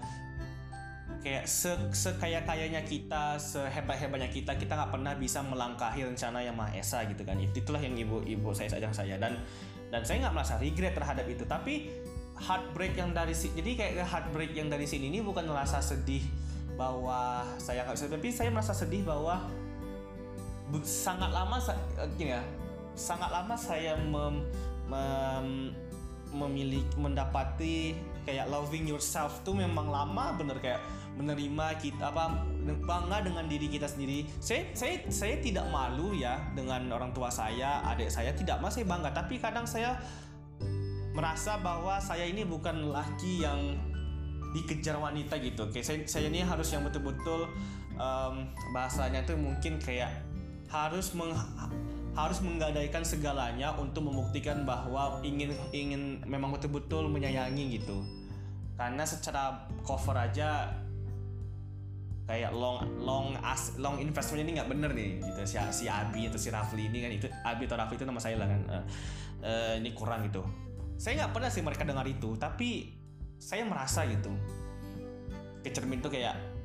kayak 1.27 1.43
se 1.43 1.75
sekaya 1.91 2.47
kayanya 2.47 2.87
kita 2.87 3.35
sehebat 3.35 3.99
hebatnya 3.99 4.31
kita 4.31 4.55
kita 4.55 4.79
nggak 4.79 4.95
pernah 4.95 5.13
bisa 5.19 5.43
melangkahi 5.43 6.07
rencana 6.07 6.39
yang 6.39 6.55
maha 6.55 6.79
esa 6.79 7.03
gitu 7.11 7.27
kan. 7.27 7.35
Itulah 7.35 7.83
yang 7.83 7.99
ibu 7.99 8.23
ibu 8.23 8.55
saya 8.55 8.71
sajang 8.71 8.95
saya 8.95 9.19
dan 9.19 9.35
dan 9.91 10.07
saya 10.07 10.23
nggak 10.23 10.35
merasa 10.39 10.55
regret 10.63 10.95
terhadap 10.95 11.27
itu. 11.27 11.43
Tapi 11.43 11.91
heartbreak 12.37 12.95
yang 12.97 13.17
dari 13.17 13.33
jadi 13.33 13.71
kayak 13.77 14.07
heartbreak 14.07 14.53
yang 14.53 14.69
dari 14.69 14.85
sini 14.85 15.09
ini 15.09 15.25
bukan 15.25 15.49
merasa 15.49 15.81
sedih 15.81 16.23
bahwa 16.77 17.43
saya 17.57 17.89
nggak 17.89 17.97
bisa 17.97 18.07
tapi 18.13 18.29
saya 18.29 18.49
merasa 18.53 18.77
sedih 18.77 19.03
bahwa 19.03 19.41
sangat 20.85 21.33
lama 21.33 21.57
eh, 21.73 22.09
gini 22.21 22.37
ya 22.37 22.43
sangat 22.97 23.29
lama 23.33 23.55
saya 23.57 23.97
mem, 23.97 24.45
mem, 24.89 25.73
memiliki 26.37 26.97
mendapati 27.01 27.97
kayak 28.29 28.51
loving 28.53 28.85
yourself 28.85 29.41
tuh 29.47 29.57
memang 29.57 29.89
lama 29.89 30.37
bener 30.37 30.59
kayak 30.61 30.83
menerima 31.17 31.81
kita 31.81 32.13
apa 32.13 32.45
bangga 32.85 33.25
dengan 33.25 33.49
diri 33.49 33.73
kita 33.73 33.89
sendiri. 33.89 34.29
Saya 34.37 34.69
saya 34.77 35.01
saya 35.09 35.41
tidak 35.41 35.65
malu 35.73 36.13
ya 36.13 36.45
dengan 36.53 36.93
orang 36.93 37.17
tua 37.17 37.33
saya, 37.33 37.81
adik 37.89 38.13
saya 38.13 38.37
tidak 38.37 38.61
masih 38.61 38.85
bangga, 38.85 39.17
tapi 39.17 39.41
kadang 39.41 39.65
saya 39.65 39.97
merasa 41.17 41.57
bahwa 41.65 41.97
saya 41.97 42.29
ini 42.29 42.45
bukan 42.45 42.93
laki 42.93 43.41
yang 43.41 43.81
dikejar 44.53 45.01
wanita 45.01 45.41
gitu. 45.41 45.73
Kayak 45.73 45.87
saya, 45.89 45.99
saya 46.05 46.27
ini 46.29 46.45
harus 46.45 46.69
yang 46.69 46.85
betul-betul 46.85 47.49
um, 47.97 48.53
bahasanya 48.77 49.25
tuh 49.25 49.41
mungkin 49.41 49.81
kayak 49.81 50.13
harus 50.69 51.17
meng, 51.17 51.33
harus 52.13 52.39
menggadaikan 52.45 53.01
segalanya 53.01 53.73
untuk 53.81 54.05
membuktikan 54.05 54.69
bahwa 54.69 55.25
ingin 55.25 55.57
ingin 55.73 56.21
memang 56.29 56.53
betul-betul 56.53 57.09
menyayangi 57.09 57.81
gitu. 57.81 58.05
Karena 58.77 59.09
secara 59.09 59.65
cover 59.89 60.21
aja 60.21 60.69
kayak 62.27 62.51
long 62.53 62.83
long 63.01 63.39
as 63.41 63.73
long 63.79 64.03
investment 64.03 64.43
ini 64.43 64.59
nggak 64.59 64.67
bener 64.67 64.91
nih 64.91 65.23
gitu 65.23 65.47
si 65.47 65.57
si 65.71 65.85
Abi 65.87 66.27
atau 66.27 66.35
si 66.35 66.51
Rafli 66.51 66.91
ini 66.91 66.99
kan 66.99 67.11
itu 67.15 67.27
Abi 67.47 67.71
atau 67.71 67.79
Rafli 67.79 67.95
itu 67.95 68.03
nama 68.03 68.19
saya 68.19 68.35
lah 68.35 68.51
kan 68.51 68.61
uh, 68.67 68.85
uh, 69.47 69.73
ini 69.79 69.95
kurang 69.95 70.27
gitu 70.27 70.43
saya 70.97 71.25
nggak 71.25 71.33
pernah 71.37 71.51
sih 71.53 71.61
mereka 71.61 71.85
dengar 71.85 72.09
itu 72.09 72.35
tapi 72.41 72.97
saya 73.37 73.69
merasa 73.69 74.09
gitu. 74.09 74.33
Kecermin 75.61 76.01
tuh 76.01 76.09
kayak 76.09 76.57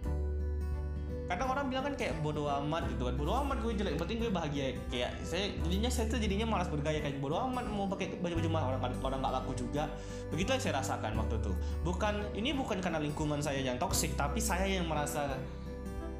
kadang 1.32 1.48
orang 1.48 1.72
bilang 1.72 1.88
kan 1.88 1.96
kayak 1.96 2.20
bodoh 2.20 2.48
amat 2.64 2.92
gitu 2.92 3.08
kan. 3.08 3.16
Bodoh 3.16 3.36
amat 3.44 3.64
gue 3.64 3.72
jelek. 3.76 3.96
Penting 3.96 4.20
gue 4.20 4.32
bahagia. 4.32 4.76
Kayak 4.92 5.16
saya 5.24 5.52
jadinya 5.64 5.90
saya 5.92 6.06
tuh 6.12 6.20
jadinya 6.20 6.48
malas 6.48 6.68
bergaya. 6.68 7.00
Kayak 7.00 7.24
bodoh 7.24 7.40
amat 7.48 7.66
mau 7.72 7.88
pakai 7.88 8.20
baju 8.20 8.36
baju 8.36 8.50
mah 8.52 8.64
orang 8.68 8.82
orang 9.00 9.20
nggak 9.24 9.34
laku 9.40 9.52
juga. 9.56 9.88
Begitulah 10.32 10.60
yang 10.60 10.64
saya 10.64 10.76
rasakan 10.84 11.12
waktu 11.16 11.36
itu. 11.40 11.52
Bukan 11.88 12.14
ini 12.36 12.50
bukan 12.52 12.78
karena 12.84 13.00
lingkungan 13.00 13.40
saya 13.40 13.64
yang 13.64 13.80
toksik 13.80 14.16
tapi 14.20 14.44
saya 14.44 14.68
yang 14.68 14.88
merasa 14.92 15.40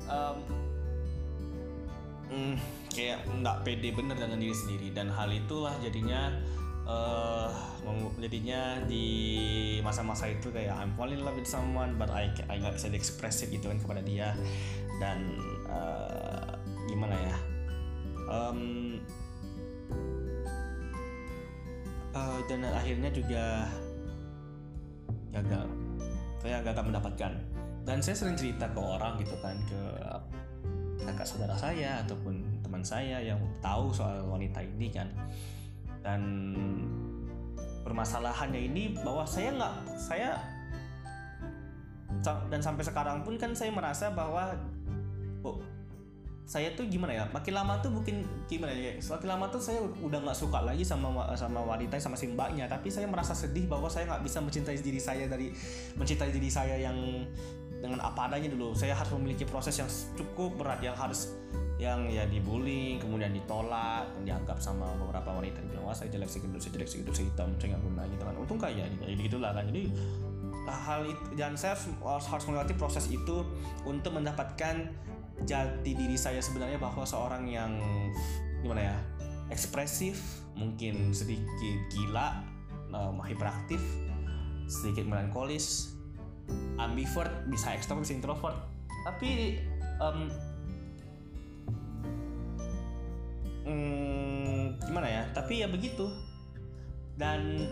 um, 0.08 0.36
mm, 2.32 2.56
kayak 2.92 3.24
nggak 3.40 3.56
pede 3.68 3.92
bener 3.92 4.16
dengan 4.16 4.40
diri 4.40 4.56
sendiri. 4.56 4.88
Dan 4.96 5.12
hal 5.12 5.28
itulah 5.28 5.76
jadinya 5.84 6.32
uh, 6.86 7.50
jadinya 8.22 8.78
di 8.86 9.06
masa-masa 9.82 10.30
itu 10.30 10.54
kayak 10.54 10.78
I'm 10.78 10.94
falling 10.94 11.18
in 11.18 11.26
love 11.26 11.36
with 11.36 11.50
someone 11.50 11.98
but 11.98 12.14
I 12.14 12.30
I 12.46 12.62
nggak 12.62 12.78
bisa 12.78 12.88
diekspresi 12.94 13.50
gitu 13.50 13.74
kan 13.74 13.82
kepada 13.82 14.02
dia. 14.06 14.38
Dan 15.02 15.42
uh, 15.66 16.54
gimana 16.86 17.18
ya? 17.18 17.38
Um, 18.30 18.62
uh, 22.14 22.40
dan 22.46 22.62
akhirnya 22.70 23.10
juga 23.10 23.66
gagal. 25.34 25.66
Saya 26.42 26.62
gagal 26.62 26.84
mendapatkan. 26.86 27.34
Dan 27.82 27.98
saya 28.06 28.14
sering 28.14 28.38
cerita 28.38 28.70
ke 28.70 28.78
orang 28.78 29.18
gitu 29.18 29.34
kan 29.42 29.58
ke 29.66 29.82
kakak 31.02 31.26
saudara 31.26 31.58
saya 31.58 32.06
ataupun 32.06 32.62
teman 32.62 32.86
saya 32.86 33.18
yang 33.18 33.42
tahu 33.58 33.90
soal 33.90 34.22
wanita 34.30 34.62
ini 34.62 34.94
kan 34.94 35.10
dan 36.02 36.22
permasalahannya 37.82 38.62
ini 38.72 38.98
bahwa 39.02 39.26
saya 39.26 39.54
nggak 39.58 39.76
saya 39.98 40.30
dan 42.22 42.62
sampai 42.62 42.86
sekarang 42.86 43.26
pun 43.26 43.40
kan 43.42 43.56
saya 43.58 43.74
merasa 43.74 44.14
bahwa 44.14 44.54
oh, 45.42 45.58
saya 46.52 46.68
tuh 46.76 46.84
gimana 46.86 47.16
ya 47.16 47.24
makin 47.32 47.56
lama 47.56 47.80
tuh 47.80 47.88
mungkin 47.88 48.28
gimana 48.52 48.76
ya 48.76 49.00
semakin 49.00 49.30
lama 49.40 49.48
tuh 49.48 49.64
saya 49.64 49.80
udah 50.04 50.20
nggak 50.20 50.36
suka 50.36 50.60
lagi 50.62 50.84
sama 50.84 51.32
sama 51.40 51.64
wanita 51.64 51.96
sama 51.96 52.20
si 52.20 52.28
mbaknya. 52.28 52.68
Tapi 52.68 52.92
saya 52.92 53.08
merasa 53.08 53.32
sedih 53.32 53.72
bahwa 53.72 53.88
saya 53.88 54.04
nggak 54.12 54.24
bisa 54.28 54.44
mencintai 54.44 54.78
diri 54.84 55.00
saya 55.00 55.32
dari 55.32 55.56
mencintai 55.96 56.28
diri 56.28 56.52
saya 56.52 56.76
yang 56.76 57.24
dengan 57.80 58.04
apa 58.04 58.28
adanya 58.28 58.52
dulu. 58.52 58.76
Saya 58.76 59.00
harus 59.00 59.16
memiliki 59.16 59.48
proses 59.48 59.80
yang 59.80 59.88
cukup 60.20 60.60
berat 60.60 60.84
yang 60.84 60.92
harus 60.92 61.32
yang 61.82 62.06
ya 62.14 62.30
dibully 62.30 63.02
kemudian 63.02 63.34
ditolak 63.34 64.06
dianggap 64.22 64.62
sama 64.62 64.94
beberapa 65.02 65.34
wanita 65.34 65.58
yang 65.66 65.68
bilang 65.74 65.86
wah 65.90 65.98
saya 65.98 66.14
jelek 66.14 66.30
segitu 66.30 66.62
saya 66.62 66.78
jelek 66.78 66.90
segitu 66.94 67.10
saya 67.10 67.26
hitam 67.34 67.50
saya 67.58 67.74
nggak 67.74 67.84
guna 67.90 68.02
gitu 68.06 68.24
kan. 68.30 68.36
Untung 68.38 68.60
kaya 68.62 68.86
gitu 68.86 69.02
jadi 69.02 69.22
gitulah 69.26 69.52
kan. 69.58 69.66
Jadi 69.66 69.84
hal 70.70 71.02
itu 71.10 71.26
dan 71.34 71.58
saya 71.58 71.74
harus 72.06 72.46
melewati 72.46 72.78
proses 72.78 73.10
itu 73.10 73.42
untuk 73.82 74.14
mendapatkan 74.14 74.94
jati 75.42 75.92
diri 75.98 76.14
saya 76.14 76.38
sebenarnya 76.38 76.78
bahwa 76.78 77.02
seorang 77.02 77.50
yang 77.50 77.82
gimana 78.62 78.94
ya 78.94 78.98
ekspresif 79.50 80.46
mungkin 80.54 81.18
sedikit 81.18 81.82
gila 81.90 82.46
um, 82.94 83.18
hiperaktif 83.26 83.82
sedikit 84.70 85.10
melankolis 85.10 85.98
ambivert 86.78 87.50
bisa 87.50 87.74
ekstrovert 87.74 88.06
bisa 88.06 88.14
introvert. 88.14 88.58
Tapi 89.02 89.58
um, 89.98 90.30
hmm, 93.66 94.82
gimana 94.88 95.08
ya? 95.08 95.24
Tapi 95.34 95.64
ya 95.64 95.68
begitu. 95.70 96.10
Dan 97.18 97.68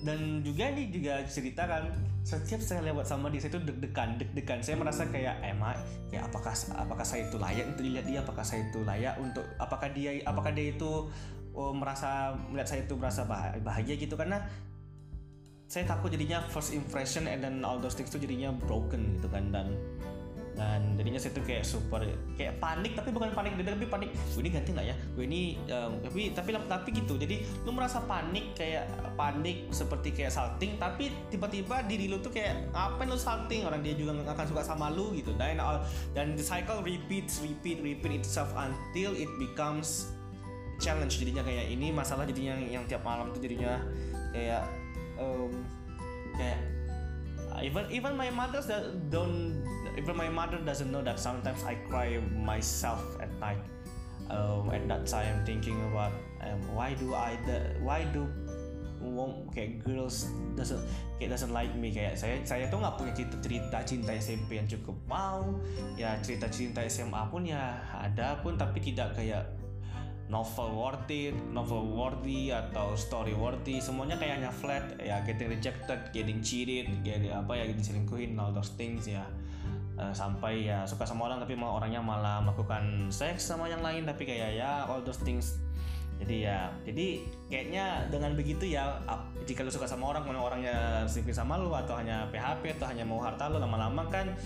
dan 0.00 0.40
juga 0.40 0.72
ini 0.72 0.88
juga 0.88 1.20
ceritakan 1.28 1.92
setiap 2.24 2.60
saya 2.60 2.80
lewat 2.84 3.04
sama 3.08 3.28
dia 3.32 3.40
saya 3.40 3.56
itu 3.56 3.60
deg-degan 3.68 4.16
deg-degan. 4.16 4.60
Saya 4.64 4.76
merasa 4.80 5.08
kayak 5.08 5.40
emak 5.44 5.76
ya 6.12 6.24
apakah 6.24 6.52
apakah 6.76 7.04
saya 7.04 7.28
itu 7.28 7.36
layak 7.36 7.68
untuk 7.72 7.84
dilihat 7.84 8.06
dia? 8.08 8.18
Apakah 8.24 8.44
saya 8.44 8.64
itu 8.68 8.80
layak 8.84 9.16
untuk 9.20 9.44
apakah 9.60 9.88
dia 9.92 10.20
apakah 10.24 10.52
dia 10.52 10.72
itu 10.72 11.08
oh, 11.52 11.72
merasa 11.72 12.36
melihat 12.48 12.68
saya 12.76 12.80
itu 12.84 12.94
merasa 12.96 13.24
bahagia 13.60 13.96
gitu? 13.96 14.16
Karena 14.16 14.44
saya 15.70 15.86
takut 15.86 16.10
jadinya 16.10 16.42
first 16.50 16.74
impression 16.74 17.30
and 17.30 17.46
then 17.46 17.62
all 17.62 17.78
those 17.78 17.94
things 17.94 18.10
itu 18.10 18.26
jadinya 18.26 18.50
broken 18.66 19.14
gitu 19.20 19.30
kan 19.30 19.54
dan 19.54 19.70
dan 20.60 20.92
jadinya 21.00 21.16
saya 21.16 21.32
tuh 21.32 21.44
kayak 21.48 21.64
super 21.64 22.04
kayak 22.36 22.60
panik 22.60 22.92
tapi 22.92 23.08
bukan 23.16 23.32
panik 23.32 23.56
tapi 23.56 23.88
panik 23.88 24.12
gue 24.12 24.42
ini 24.44 24.50
ganti 24.52 24.76
nggak 24.76 24.86
ya? 24.92 24.96
Gue 25.16 25.24
ini 25.24 25.56
um, 25.72 26.04
tapi 26.04 26.36
tapi 26.36 26.52
tapi 26.52 26.88
gitu. 26.92 27.16
Jadi 27.16 27.40
lu 27.64 27.72
merasa 27.72 28.04
panik 28.04 28.52
kayak 28.52 28.84
panik 29.16 29.72
seperti 29.72 30.12
kayak 30.12 30.28
salting 30.28 30.76
tapi 30.76 31.08
tiba-tiba 31.32 31.80
diri 31.88 32.12
lu 32.12 32.20
tuh 32.20 32.28
kayak 32.28 32.68
apa 32.76 33.08
lu 33.08 33.16
salting? 33.16 33.64
Orang 33.64 33.80
dia 33.80 33.96
juga 33.96 34.20
nggak 34.20 34.36
akan 34.36 34.46
suka 34.52 34.60
sama 34.60 34.92
lu 34.92 35.16
gitu. 35.16 35.32
Dan 35.40 35.56
dan 36.12 36.36
the 36.36 36.44
cycle 36.44 36.84
repeats 36.84 37.40
repeat 37.40 37.80
repeat 37.80 38.20
itself 38.20 38.52
until 38.52 39.16
it 39.16 39.32
becomes 39.40 40.12
challenge. 40.76 41.16
Jadinya 41.16 41.40
kayak 41.40 41.72
ini 41.72 41.88
masalah 41.88 42.28
jadinya 42.28 42.60
yang, 42.60 42.84
yang 42.84 42.84
tiap 42.84 43.00
malam 43.00 43.32
tuh 43.32 43.40
jadinya 43.40 43.80
kayak 44.36 44.68
um, 45.16 45.64
kayak 46.36 46.60
even 47.64 47.84
even 47.88 48.12
my 48.12 48.28
mother 48.28 48.60
don't 49.08 49.64
even 49.96 50.16
my 50.16 50.28
mother 50.28 50.58
doesn't 50.58 50.90
know 50.90 51.02
that 51.02 51.18
sometimes 51.18 51.62
I 51.64 51.74
cry 51.88 52.20
myself 52.34 53.02
at 53.20 53.32
night. 53.40 53.62
Um, 54.30 54.70
at 54.70 54.86
that 54.86 55.10
time 55.10 55.42
thinking 55.42 55.74
about 55.90 56.14
um, 56.46 56.62
why 56.70 56.94
do 56.94 57.18
I 57.18 57.34
why 57.82 58.06
do 58.14 58.30
kayak 59.50 59.82
girls 59.82 60.30
doesn't 60.54 60.78
kayak 61.18 61.34
doesn't 61.34 61.50
like 61.50 61.74
me? 61.74 61.90
Kayak 61.90 62.14
saya 62.14 62.38
saya 62.46 62.70
tuh 62.70 62.78
nggak 62.78 62.94
punya 62.94 63.12
cerita 63.18 63.36
cerita 63.42 63.78
cinta 63.82 64.10
SMP 64.14 64.62
yang 64.62 64.70
cukup 64.70 64.94
wow 65.10 65.42
ya 65.98 66.14
cerita 66.22 66.46
cinta 66.46 66.86
SMA 66.86 67.26
pun 67.26 67.42
ya 67.42 67.82
ada 67.90 68.38
pun 68.38 68.54
tapi 68.54 68.78
tidak 68.78 69.18
kayak 69.18 69.50
novel 70.30 70.70
worthy, 70.78 71.34
novel 71.50 71.90
worthy 71.90 72.54
atau 72.54 72.94
story 72.94 73.34
worthy, 73.34 73.82
semuanya 73.82 74.14
kayaknya 74.14 74.54
flat, 74.54 74.94
ya 75.02 75.18
getting 75.26 75.50
rejected, 75.50 75.98
getting 76.14 76.38
cheated, 76.38 76.86
getting 77.02 77.34
apa 77.34 77.50
ya, 77.58 77.66
getting 77.66 77.82
selingkuhin, 77.82 78.38
all 78.38 78.54
those 78.54 78.70
things 78.78 79.10
ya. 79.10 79.26
Uh, 80.00 80.12
sampai 80.16 80.64
ya 80.64 80.88
suka 80.88 81.04
sama 81.04 81.28
orang 81.28 81.44
tapi 81.44 81.52
mau 81.52 81.76
orangnya 81.76 82.00
malah 82.00 82.40
melakukan 82.40 83.12
seks 83.12 83.52
sama 83.52 83.68
yang 83.68 83.84
lain 83.84 84.08
tapi 84.08 84.24
kayak 84.24 84.56
ya 84.56 84.88
all 84.88 85.04
those 85.04 85.20
things. 85.20 85.60
Jadi 86.20 86.44
ya 86.44 86.72
jadi 86.84 87.24
kayaknya 87.48 88.08
dengan 88.12 88.36
begitu 88.36 88.64
ya 88.68 89.00
jika 89.48 89.64
lu 89.64 89.72
suka 89.72 89.88
sama 89.88 90.16
orang 90.16 90.24
mana 90.28 90.40
orangnya 90.40 90.76
sifat 91.08 91.32
sama 91.32 91.56
lu 91.56 91.72
atau 91.72 91.96
hanya 91.96 92.28
PHP 92.28 92.76
atau 92.80 92.92
hanya 92.92 93.08
mau 93.08 93.20
harta 93.24 93.48
lu 93.48 93.56
lama-lama 93.56 94.04
kan 94.12 94.36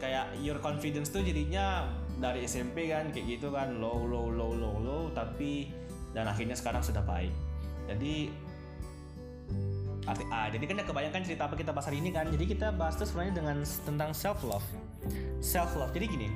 kayak 0.00 0.36
your 0.44 0.60
confidence 0.60 1.08
tuh 1.08 1.24
jadinya 1.24 1.88
dari 2.20 2.44
SMP 2.44 2.92
kan 2.92 3.08
kayak 3.08 3.40
gitu 3.40 3.48
kan 3.48 3.80
low 3.80 4.04
low 4.04 4.28
low 4.28 4.52
low 4.52 4.76
low 4.84 5.02
tapi 5.16 5.72
dan 6.12 6.28
akhirnya 6.28 6.56
sekarang 6.56 6.84
sudah 6.84 7.00
baik. 7.04 7.32
Jadi 7.88 8.28
arti 10.08 10.24
ah, 10.32 10.48
jadi 10.48 10.64
kan 10.64 10.80
ya 10.80 10.84
kebayangkan 10.88 11.22
cerita 11.28 11.42
apa 11.44 11.54
kita 11.54 11.70
bahas 11.76 11.86
hari 11.92 12.00
ini 12.00 12.10
kan? 12.10 12.26
Jadi 12.32 12.44
kita 12.48 12.72
bahas 12.72 12.96
tuh 12.96 13.04
sebenarnya 13.04 13.44
dengan 13.44 13.56
tentang 13.62 14.10
self 14.16 14.40
love 14.42 14.64
self 15.38 15.76
love 15.78 15.92
jadi 15.94 16.08
gini 16.08 16.28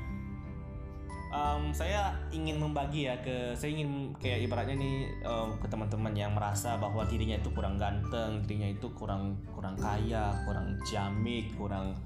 um, 1.32 1.72
saya 1.72 2.14
ingin 2.30 2.60
membagi 2.60 3.08
ya 3.08 3.18
ke 3.24 3.56
saya 3.56 3.72
ingin 3.74 4.12
kayak 4.20 4.46
ibaratnya 4.46 4.76
nih 4.78 5.08
um, 5.24 5.56
ke 5.58 5.66
teman-teman 5.66 6.12
yang 6.12 6.36
merasa 6.36 6.76
bahwa 6.76 7.02
dirinya 7.08 7.40
itu 7.40 7.50
kurang 7.50 7.80
ganteng, 7.80 8.44
dirinya 8.44 8.70
itu 8.70 8.92
kurang 8.94 9.40
kurang 9.56 9.74
kaya, 9.80 10.36
kurang 10.44 10.78
ciamik, 10.86 11.56
kurang 11.56 11.96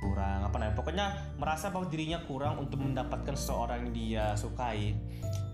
kurang 0.00 0.48
apa 0.48 0.56
namanya 0.56 0.76
pokoknya 0.80 1.06
merasa 1.36 1.68
bahwa 1.68 1.84
dirinya 1.92 2.24
kurang 2.24 2.56
untuk 2.56 2.80
mendapatkan 2.80 3.36
seseorang 3.36 3.84
yang 3.86 3.92
dia 3.92 4.24
sukai. 4.34 4.96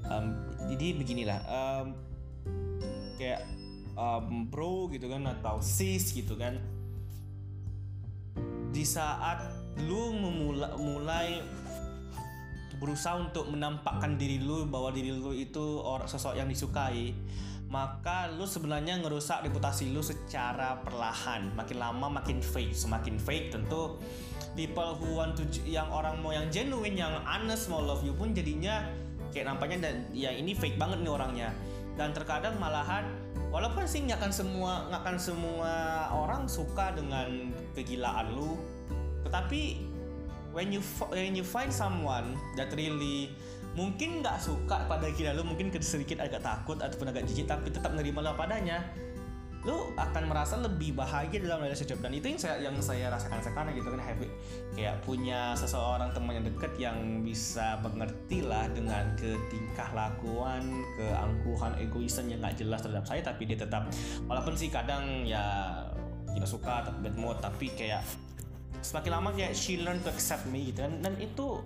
Um, 0.07 0.38
jadi 0.70 0.94
beginilah 0.94 1.38
um, 1.50 1.87
kayak 3.18 3.42
um, 3.96 4.46
bro 4.46 4.87
gitu 4.92 5.11
kan 5.11 5.24
atau 5.26 5.59
sis 5.59 6.12
gitu 6.14 6.37
kan. 6.38 6.61
Di 8.70 8.85
saat 8.85 9.42
lu 9.88 10.12
memulai 10.12 10.70
mulai 10.76 11.28
berusaha 12.76 13.16
untuk 13.16 13.48
menampakkan 13.48 14.20
diri 14.20 14.37
lu 14.37 14.68
bahwa 14.68 14.92
diri 14.92 15.09
lu 15.09 15.32
itu 15.32 15.80
orang 15.80 16.04
sosok 16.04 16.37
yang 16.37 16.44
disukai 16.44 17.16
maka 17.66 18.30
lu 18.30 18.46
sebenarnya 18.46 19.02
ngerusak 19.02 19.42
reputasi 19.42 19.90
lu 19.90 19.98
secara 19.98 20.78
perlahan. 20.87 21.50
Makin 21.59 21.76
lama 21.82 22.22
makin 22.22 22.38
fake. 22.38 22.70
Semakin 22.70 23.18
fake 23.18 23.50
tentu 23.50 23.98
people 24.54 24.94
who 24.96 25.18
want 25.18 25.35
to 25.35 25.44
yang 25.66 25.90
orang 25.90 26.22
mau 26.22 26.30
yang 26.30 26.46
genuine 26.48 26.94
yang 26.94 27.12
honest 27.26 27.66
mau 27.68 27.82
love 27.82 28.06
you 28.06 28.14
pun 28.14 28.32
jadinya 28.32 28.87
kayak 29.35 29.52
nampaknya 29.52 29.90
dan 29.90 29.94
ya 30.14 30.32
ini 30.32 30.54
fake 30.54 30.78
banget 30.78 31.02
nih 31.02 31.11
orangnya. 31.11 31.50
Dan 31.98 32.14
terkadang 32.14 32.54
malahan 32.61 33.09
walaupun 33.50 33.87
sih 33.87 34.02
nggak 34.04 34.18
akan 34.18 34.32
semua 34.32 34.87
nggak 34.90 35.00
akan 35.06 35.16
semua 35.18 35.72
orang 36.12 36.50
suka 36.50 36.94
dengan 36.94 37.54
kegilaan 37.72 38.35
lu 38.35 38.59
tetapi 39.26 39.82
when 40.54 40.72
you 40.72 40.80
when 41.12 41.35
you 41.37 41.44
find 41.44 41.70
someone 41.70 42.35
that 42.56 42.72
really 42.74 43.30
mungkin 43.76 44.24
nggak 44.24 44.40
suka 44.40 44.88
pada 44.88 45.12
gila 45.12 45.37
lu 45.37 45.44
mungkin 45.44 45.68
sedikit 45.85 46.24
agak 46.24 46.40
takut 46.40 46.80
ataupun 46.80 47.12
agak 47.12 47.28
jijik 47.28 47.44
tapi 47.44 47.68
tetap 47.68 47.92
nerima 47.92 48.24
lo 48.24 48.32
padanya 48.32 48.80
lu 49.66 49.90
akan 49.98 50.31
merasa 50.31 50.55
lebih 50.62 50.94
bahagia 50.94 51.42
dalam 51.42 51.59
relationship. 51.59 51.98
Dan 51.98 52.14
itu 52.14 52.31
yang 52.31 52.38
saya 52.38 52.57
yang 52.62 52.76
saya 52.79 53.11
rasakan 53.11 53.42
sekarang 53.42 53.74
gitu 53.74 53.90
kan 53.90 53.98
happy 53.98 54.31
kayak 54.79 55.02
punya 55.02 55.59
seseorang 55.59 56.14
teman 56.14 56.38
yang 56.38 56.46
deket 56.46 56.72
yang 56.79 57.26
bisa 57.26 57.83
mengerti 57.83 58.46
lah 58.46 58.70
dengan 58.70 59.11
ketingkah 59.18 59.90
lakuan 59.90 60.62
keangkuhan 60.94 61.74
egoisan 61.83 62.31
yang 62.31 62.38
nggak 62.38 62.62
jelas 62.62 62.79
terhadap 62.87 63.05
saya 63.11 63.20
tapi 63.26 63.42
dia 63.50 63.59
tetap 63.59 63.90
walaupun 64.31 64.55
sih 64.55 64.70
kadang 64.70 65.26
ya 65.26 65.42
tidak 66.31 66.46
suka 66.46 66.87
atau 66.87 66.94
bad 67.02 67.16
mood 67.18 67.37
tapi 67.42 67.74
kayak 67.74 68.07
semakin 68.87 69.18
lama 69.18 69.35
kayak 69.35 69.50
she 69.50 69.83
learn 69.83 69.98
to 69.98 70.09
accept 70.14 70.46
me 70.46 70.70
gitu 70.70 70.87
kan. 70.87 71.02
Dan 71.02 71.18
itu 71.18 71.59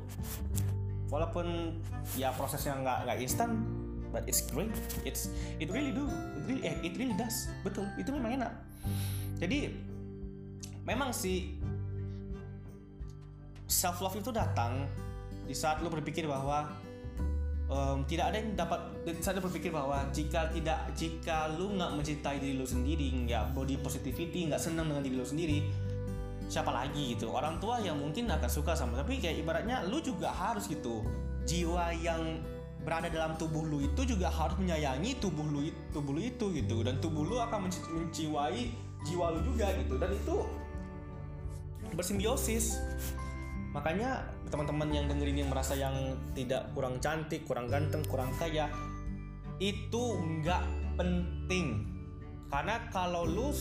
walaupun 1.12 1.76
ya 2.16 2.32
prosesnya 2.32 2.80
nggak 2.80 2.98
nggak 3.04 3.18
instan 3.20 3.79
but 4.10 4.26
it's 4.26 4.44
great. 4.50 4.70
It's 5.06 5.30
it 5.62 5.70
really 5.70 5.94
do 5.94 6.06
it 6.06 6.42
really 6.46 6.62
eh, 6.66 6.76
it 6.84 6.94
really 6.98 7.16
does. 7.16 7.48
Betul 7.62 7.88
itu 7.96 8.10
memang 8.10 8.42
enak. 8.42 8.52
Jadi 9.40 9.72
memang 10.84 11.14
sih 11.14 11.56
self 13.70 14.02
love 14.02 14.18
itu 14.18 14.34
datang 14.34 14.84
di 15.46 15.54
saat 15.54 15.82
lo 15.82 15.90
berpikir 15.90 16.26
bahwa 16.26 16.70
um, 17.70 18.02
tidak 18.06 18.34
ada 18.34 18.36
yang 18.42 18.54
dapat 18.58 18.80
saat 19.22 19.38
lo 19.38 19.42
berpikir 19.46 19.70
bahwa 19.70 20.02
jika 20.10 20.50
tidak 20.50 20.90
jika 20.98 21.50
lu 21.54 21.74
nggak 21.78 21.90
mencintai 21.94 22.38
diri 22.42 22.54
lu 22.58 22.66
sendiri 22.66 23.06
nggak 23.26 23.54
body 23.54 23.78
positivity 23.78 24.50
nggak 24.50 24.60
senang 24.60 24.90
dengan 24.90 25.02
diri 25.06 25.16
lu 25.16 25.26
sendiri 25.26 25.58
siapa 26.50 26.74
lagi 26.74 27.14
gitu? 27.14 27.30
Orang 27.30 27.62
tua 27.62 27.78
yang 27.78 28.02
mungkin 28.02 28.26
akan 28.26 28.50
suka 28.50 28.74
sama 28.74 28.98
tapi 28.98 29.22
kayak 29.22 29.46
ibaratnya 29.46 29.86
lu 29.86 30.02
juga 30.02 30.34
harus 30.34 30.66
gitu. 30.66 31.06
Jiwa 31.46 31.94
yang 32.02 32.42
berada 32.80 33.12
dalam 33.12 33.36
tubuh 33.36 33.60
lu 33.60 33.84
itu 33.84 34.08
juga 34.08 34.32
harus 34.32 34.56
menyayangi 34.56 35.20
tubuh 35.20 35.44
lu 35.44 35.68
tubuh 35.92 36.16
lu 36.16 36.20
itu 36.24 36.48
gitu. 36.56 36.80
Dan 36.80 36.98
tubuh 36.98 37.24
lu 37.24 37.36
akan 37.36 37.68
menciwai 37.68 38.72
jiwa 39.04 39.26
lu 39.36 39.40
juga 39.44 39.72
gitu. 39.76 39.94
Dan 40.00 40.10
itu 40.16 40.36
bersimbiosis. 41.92 42.80
Makanya 43.70 44.26
teman-teman 44.50 44.90
yang 44.90 45.06
dengerin 45.06 45.46
yang 45.46 45.50
merasa 45.50 45.78
yang 45.78 45.94
tidak 46.34 46.66
kurang 46.74 46.98
cantik 46.98 47.46
kurang 47.46 47.70
ganteng 47.70 48.02
kurang 48.10 48.34
kaya 48.34 48.66
itu 49.62 50.18
nggak 50.18 50.64
penting. 50.98 51.86
Karena 52.50 52.82
kalau 52.90 53.22
lu 53.22 53.54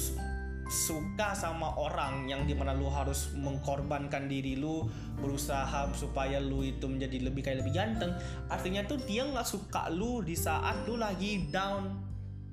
suka 0.69 1.34
sama 1.34 1.73
orang 1.82 2.29
yang 2.29 2.45
di 2.45 2.53
mana 2.53 2.77
lu 2.77 2.86
harus 2.93 3.34
mengkorbankan 3.34 4.29
diri 4.29 4.53
lu 4.53 4.86
berusaha 5.17 5.89
supaya 5.97 6.38
lu 6.38 6.62
itu 6.62 6.86
menjadi 6.86 7.25
lebih 7.25 7.41
kayak 7.41 7.65
lebih 7.65 7.73
ganteng. 7.73 8.13
Artinya 8.47 8.86
tuh 8.86 9.01
dia 9.01 9.25
nggak 9.25 9.43
suka 9.43 9.89
lu 9.89 10.21
di 10.21 10.38
saat 10.38 10.86
lu 10.86 10.95
lagi 10.95 11.49
down. 11.49 11.89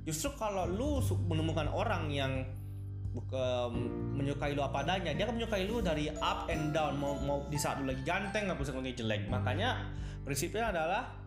Justru 0.08 0.32
kalau 0.40 0.64
lu 0.64 1.04
menemukan 1.28 1.68
orang 1.68 2.08
yang 2.08 2.32
menyukai 4.12 4.52
lu 4.52 4.60
apa 4.60 4.84
adanya 4.84 5.16
dia 5.16 5.24
akan 5.24 5.40
menyukai 5.40 5.64
lu 5.64 5.84
dari 5.84 6.08
up 6.08 6.48
and 6.48 6.72
down. 6.72 6.96
Mau 6.96 7.20
mau 7.20 7.44
di 7.52 7.60
saat 7.60 7.84
lu 7.84 7.92
lagi 7.92 8.00
ganteng 8.00 8.48
nggak 8.48 8.56
bisa 8.56 8.72
lagi 8.72 8.96
jelek. 8.96 9.28
Makanya 9.28 9.92
prinsipnya 10.24 10.72
adalah 10.72 11.25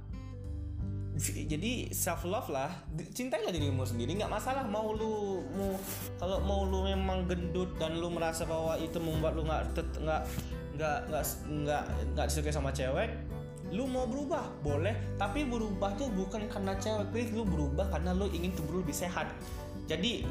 jadi 1.20 1.92
self 1.92 2.24
love 2.24 2.48
lah 2.48 2.72
cintailah 3.12 3.52
dirimu 3.52 3.84
sendiri? 3.84 4.16
Nggak 4.16 4.32
masalah 4.32 4.64
mau 4.64 4.96
lu 4.96 5.44
mau 5.52 5.76
kalau 6.16 6.40
mau 6.48 6.64
lu 6.64 6.88
memang 6.88 7.28
gendut 7.28 7.76
dan 7.76 8.00
lu 8.00 8.08
merasa 8.08 8.48
bahwa 8.48 8.80
itu 8.80 8.96
membuat 9.04 9.36
lu 9.36 9.44
nggak 9.44 9.76
nggak 10.00 10.22
nggak 10.80 10.98
nggak 11.12 11.24
nggak 11.44 11.84
nggak 12.16 12.26
disukai 12.32 12.56
sama 12.56 12.72
cewek 12.72 13.12
lu 13.70 13.86
mau 13.86 14.08
berubah 14.10 14.50
boleh. 14.66 14.96
Tapi 15.20 15.46
berubah 15.46 15.94
tuh 16.00 16.10
bukan 16.10 16.50
karena 16.50 16.74
cewek 16.80 17.06
please. 17.14 17.32
Lu 17.36 17.46
berubah 17.46 17.92
karena 17.94 18.16
lu 18.16 18.26
ingin 18.34 18.56
tubuh 18.58 18.82
lebih 18.82 18.96
sehat. 18.96 19.30
Jadi 19.86 20.26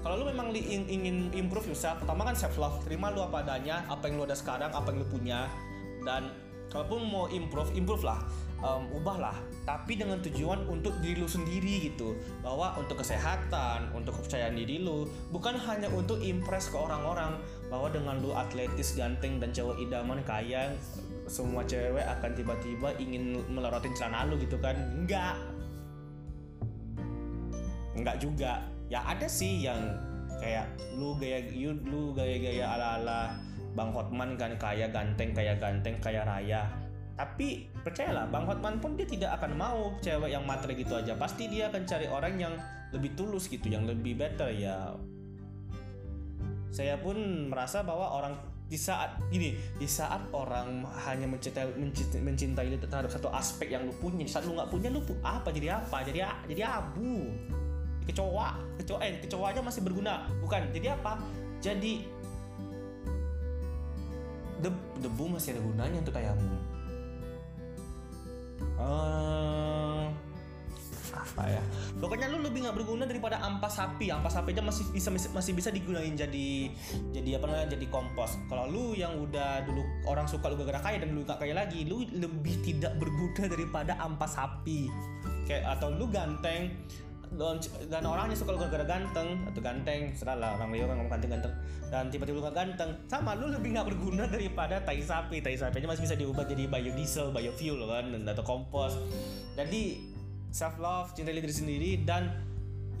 kalau 0.00 0.22
lu 0.22 0.24
memang 0.30 0.54
ingin 0.54 1.28
improve 1.34 1.72
yourself 1.72 2.00
pertama 2.00 2.28
kan 2.28 2.36
self 2.36 2.56
love 2.56 2.80
terima 2.86 3.12
lu 3.12 3.20
apa 3.20 3.44
adanya 3.44 3.84
apa 3.90 4.08
yang 4.08 4.22
lu 4.22 4.24
ada 4.24 4.38
sekarang 4.38 4.70
apa 4.70 4.86
yang 4.92 5.02
lu 5.02 5.08
punya. 5.10 5.50
Dan 6.06 6.30
kalaupun 6.70 7.00
mau 7.08 7.26
improve 7.26 7.74
improve 7.74 8.06
lah 8.06 8.22
um, 8.64 8.88
ubahlah. 8.94 9.36
Tapi 9.64 10.00
dengan 10.00 10.20
tujuan 10.24 10.64
untuk 10.68 10.96
diri 11.04 11.20
lu 11.20 11.28
sendiri 11.28 11.90
gitu. 11.92 12.16
Bahwa 12.40 12.76
untuk 12.80 13.00
kesehatan 13.00 13.92
untuk 13.92 14.16
kepercayaan 14.20 14.56
diri 14.56 14.80
lu. 14.80 15.08
Bukan 15.34 15.56
hanya 15.56 15.88
untuk 15.92 16.20
impress 16.20 16.72
ke 16.72 16.76
orang-orang. 16.76 17.36
Bahwa 17.68 17.88
dengan 17.92 18.20
lu 18.20 18.32
atletis 18.32 18.96
ganteng 18.96 19.40
dan 19.40 19.52
cowok 19.52 19.76
idaman 19.80 20.20
kaya 20.24 20.72
semua 21.30 21.62
cewek 21.62 22.02
akan 22.02 22.30
tiba-tiba 22.34 22.88
ingin 22.98 23.38
melorotin 23.52 23.94
celana 23.94 24.26
lu 24.26 24.34
gitu 24.40 24.58
kan? 24.58 24.74
Enggak. 24.74 25.36
Enggak 27.94 28.16
juga. 28.18 28.64
Ya 28.90 29.06
ada 29.06 29.30
sih 29.30 29.62
yang 29.62 29.78
kayak 30.40 30.66
lu 30.96 31.14
gaya 31.20 31.44
lu 31.84 32.16
gaya-gaya 32.16 32.64
ala-ala 32.74 33.36
Bang 33.76 33.94
Hotman 33.94 34.34
kan 34.34 34.56
kaya 34.58 34.90
ganteng 34.90 35.30
kaya 35.30 35.54
ganteng 35.60 35.94
kaya 36.02 36.26
raya 36.26 36.66
tapi 37.20 37.68
percayalah 37.84 38.32
Bang 38.32 38.48
Hotman 38.48 38.80
pun 38.80 38.96
dia 38.96 39.04
tidak 39.04 39.36
akan 39.36 39.52
mau 39.52 39.92
cewek 40.00 40.32
yang 40.32 40.40
matre 40.48 40.72
gitu 40.72 40.96
aja. 40.96 41.12
Pasti 41.20 41.52
dia 41.52 41.68
akan 41.68 41.84
cari 41.84 42.08
orang 42.08 42.40
yang 42.40 42.56
lebih 42.96 43.12
tulus 43.12 43.44
gitu 43.44 43.68
yang 43.68 43.84
lebih 43.84 44.16
better 44.16 44.48
ya. 44.48 44.96
Saya 46.72 46.96
pun 46.96 47.20
merasa 47.52 47.84
bahwa 47.84 48.08
orang 48.08 48.40
di 48.72 48.80
saat 48.80 49.20
ini 49.36 49.52
di 49.76 49.84
saat 49.84 50.32
orang 50.32 50.80
hanya 51.04 51.28
mencintai 51.28 51.76
mencintai, 51.76 52.24
mencintai 52.24 52.72
terhadap 52.88 53.12
satu 53.12 53.28
aspek 53.36 53.68
yang 53.68 53.84
lu 53.84 53.92
punya 54.00 54.24
saat 54.24 54.48
lu 54.48 54.56
nggak 54.56 54.72
punya 54.72 54.88
lu 54.88 55.04
apa 55.20 55.52
jadi 55.52 55.76
apa? 55.76 56.00
Jadi 56.00 56.24
jadi 56.56 56.62
abu. 56.72 57.36
Kecoa 58.08 58.80
kecoa 58.80 58.98
eh 59.04 59.20
kecoa 59.20 59.52
aja 59.52 59.60
masih 59.60 59.84
berguna. 59.84 60.24
Bukan 60.40 60.72
jadi 60.72 60.96
apa? 60.96 61.20
Jadi 61.60 62.00
debu 65.04 65.24
masih 65.36 65.56
ada 65.56 65.60
gunanya 65.60 65.98
untuk 66.00 66.16
kayamu 66.16 66.59
uh, 68.80 70.08
apa 71.10 71.42
ya? 71.46 71.62
Pokoknya 72.00 72.26
lu 72.32 72.40
lebih 72.40 72.64
nggak 72.64 72.76
berguna 72.80 73.04
daripada 73.04 73.38
ampas 73.44 73.76
sapi. 73.76 74.08
Ampas 74.08 74.36
sapi 74.36 74.56
aja 74.56 74.64
masih 74.64 74.84
bisa 74.92 75.08
masih 75.12 75.52
bisa 75.52 75.68
digunain 75.68 76.16
jadi 76.16 76.72
jadi 77.12 77.30
apa 77.36 77.44
namanya 77.48 77.68
jadi 77.76 77.86
kompos. 77.92 78.40
Kalau 78.48 78.66
lu 78.68 78.96
yang 78.96 79.14
udah 79.20 79.64
dulu 79.68 79.84
orang 80.08 80.24
suka 80.24 80.48
lu 80.48 80.56
gara-gara 80.60 80.90
kaya 80.90 80.96
dan 81.04 81.12
lu 81.12 81.22
gak 81.22 81.38
kaya 81.40 81.54
lagi 81.54 81.84
lu 81.84 82.04
lebih 82.08 82.56
tidak 82.64 82.96
berguna 82.96 83.46
daripada 83.46 83.92
ampas 84.00 84.36
sapi. 84.36 84.88
Kayak 85.44 85.78
atau 85.78 85.92
lu 85.92 86.08
ganteng 86.08 86.72
dan 87.86 88.02
orangnya 88.02 88.34
suka 88.34 88.58
gara-gara 88.58 88.82
ganteng 88.82 89.46
atau 89.46 89.60
ganteng 89.62 90.10
serah 90.18 90.34
orang 90.34 90.74
lihat 90.74 90.90
orang 90.90 90.98
ngomong 91.02 91.14
ganteng-ganteng 91.14 91.54
dan 91.90 92.10
tiba-tiba 92.10 92.42
lu 92.42 92.50
ganteng 92.50 92.90
sama 93.06 93.38
lu 93.38 93.50
lebih 93.50 93.74
gak 93.74 93.86
berguna 93.90 94.26
daripada 94.30 94.78
tai 94.82 95.02
sapi. 95.02 95.42
Tai 95.42 95.54
sapi 95.54 95.82
aja 95.82 95.86
masih 95.90 96.04
bisa 96.06 96.16
diubah 96.18 96.46
jadi 96.46 96.70
biodiesel 96.70 97.34
biofuel 97.34 97.86
kan 97.86 98.06
atau 98.30 98.44
kompos. 98.46 98.94
Jadi 99.54 100.10
self 100.50 100.78
love 100.82 101.14
cinta 101.14 101.30
diri 101.34 101.50
sendiri 101.50 101.90
dan 102.02 102.30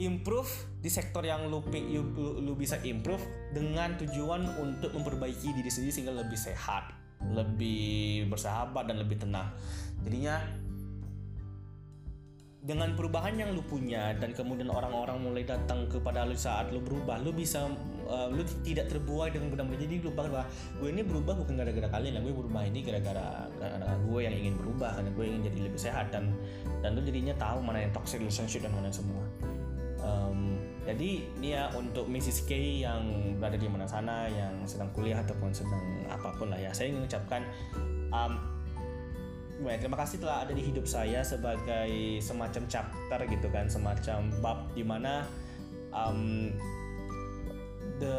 improve 0.00 0.50
di 0.80 0.88
sektor 0.88 1.20
yang 1.22 1.46
lu, 1.46 1.60
lu, 1.70 2.40
lu 2.40 2.52
bisa 2.56 2.80
improve 2.82 3.22
dengan 3.54 3.94
tujuan 4.00 4.46
untuk 4.58 4.90
memperbaiki 4.96 5.52
diri 5.54 5.70
sendiri 5.70 5.92
sehingga 5.92 6.14
lebih 6.14 6.38
sehat 6.38 7.00
lebih 7.20 8.26
bersahabat 8.32 8.88
dan 8.88 8.96
lebih 8.96 9.20
tenang. 9.20 9.52
Jadinya 10.00 10.40
dengan 12.60 12.92
perubahan 12.92 13.40
yang 13.40 13.56
lu 13.56 13.64
punya 13.64 14.12
dan 14.20 14.36
kemudian 14.36 14.68
orang-orang 14.68 15.16
mulai 15.16 15.48
datang 15.48 15.88
kepada 15.88 16.28
lu 16.28 16.36
saat 16.36 16.68
lu 16.68 16.84
berubah 16.84 17.16
lu 17.24 17.32
bisa 17.32 17.72
uh, 18.04 18.28
lu 18.28 18.44
tidak 18.60 18.92
terbuai 18.92 19.32
dengan 19.32 19.48
benar-benar 19.48 19.80
jadi 19.80 19.96
lu 20.04 20.12
bahwa 20.12 20.44
gue 20.76 20.88
ini 20.92 21.00
berubah 21.00 21.40
bukan 21.40 21.56
gara-gara 21.56 21.88
kalian 21.88 22.20
lah 22.20 22.22
gue 22.28 22.34
berubah 22.36 22.62
ini 22.68 22.84
gara-gara 22.84 23.48
gue 24.04 24.20
yang 24.20 24.36
ingin 24.36 24.54
berubah 24.60 24.92
karena 24.92 25.10
gue 25.16 25.24
ingin 25.24 25.42
jadi 25.48 25.58
lebih 25.72 25.80
sehat 25.80 26.12
dan 26.12 26.36
dan 26.84 26.92
lu 26.92 27.00
jadinya 27.00 27.32
tahu 27.40 27.64
mana 27.64 27.80
yang 27.80 27.92
toxic 27.96 28.20
relationship 28.20 28.60
dan 28.60 28.76
mana 28.76 28.92
yang 28.92 28.98
semua 29.00 29.24
um, 30.04 30.60
jadi 30.84 31.10
ya 31.40 31.62
untuk 31.76 32.08
Mrs. 32.12 32.44
K 32.44 32.84
yang 32.84 33.36
berada 33.40 33.56
di 33.56 33.68
mana 33.72 33.88
sana 33.88 34.28
yang 34.28 34.64
sedang 34.68 34.92
kuliah 34.92 35.20
ataupun 35.24 35.48
sedang 35.56 35.80
apa 36.12 36.34
pun 36.36 36.52
lah 36.52 36.60
ya 36.60 36.76
saya 36.76 36.92
ingin 36.92 37.04
mengucapkan 37.04 37.40
um, 38.12 38.59
Baik, 39.60 39.84
terima 39.84 39.98
kasih 40.00 40.16
telah 40.24 40.48
ada 40.48 40.56
di 40.56 40.64
hidup 40.64 40.88
saya 40.88 41.20
sebagai 41.20 42.16
semacam 42.24 42.64
chapter 42.64 43.20
gitu 43.28 43.48
kan, 43.52 43.68
semacam 43.68 44.32
bab 44.40 44.58
di 44.72 44.80
mana 44.80 45.28
um, 45.92 46.48
the 48.00 48.16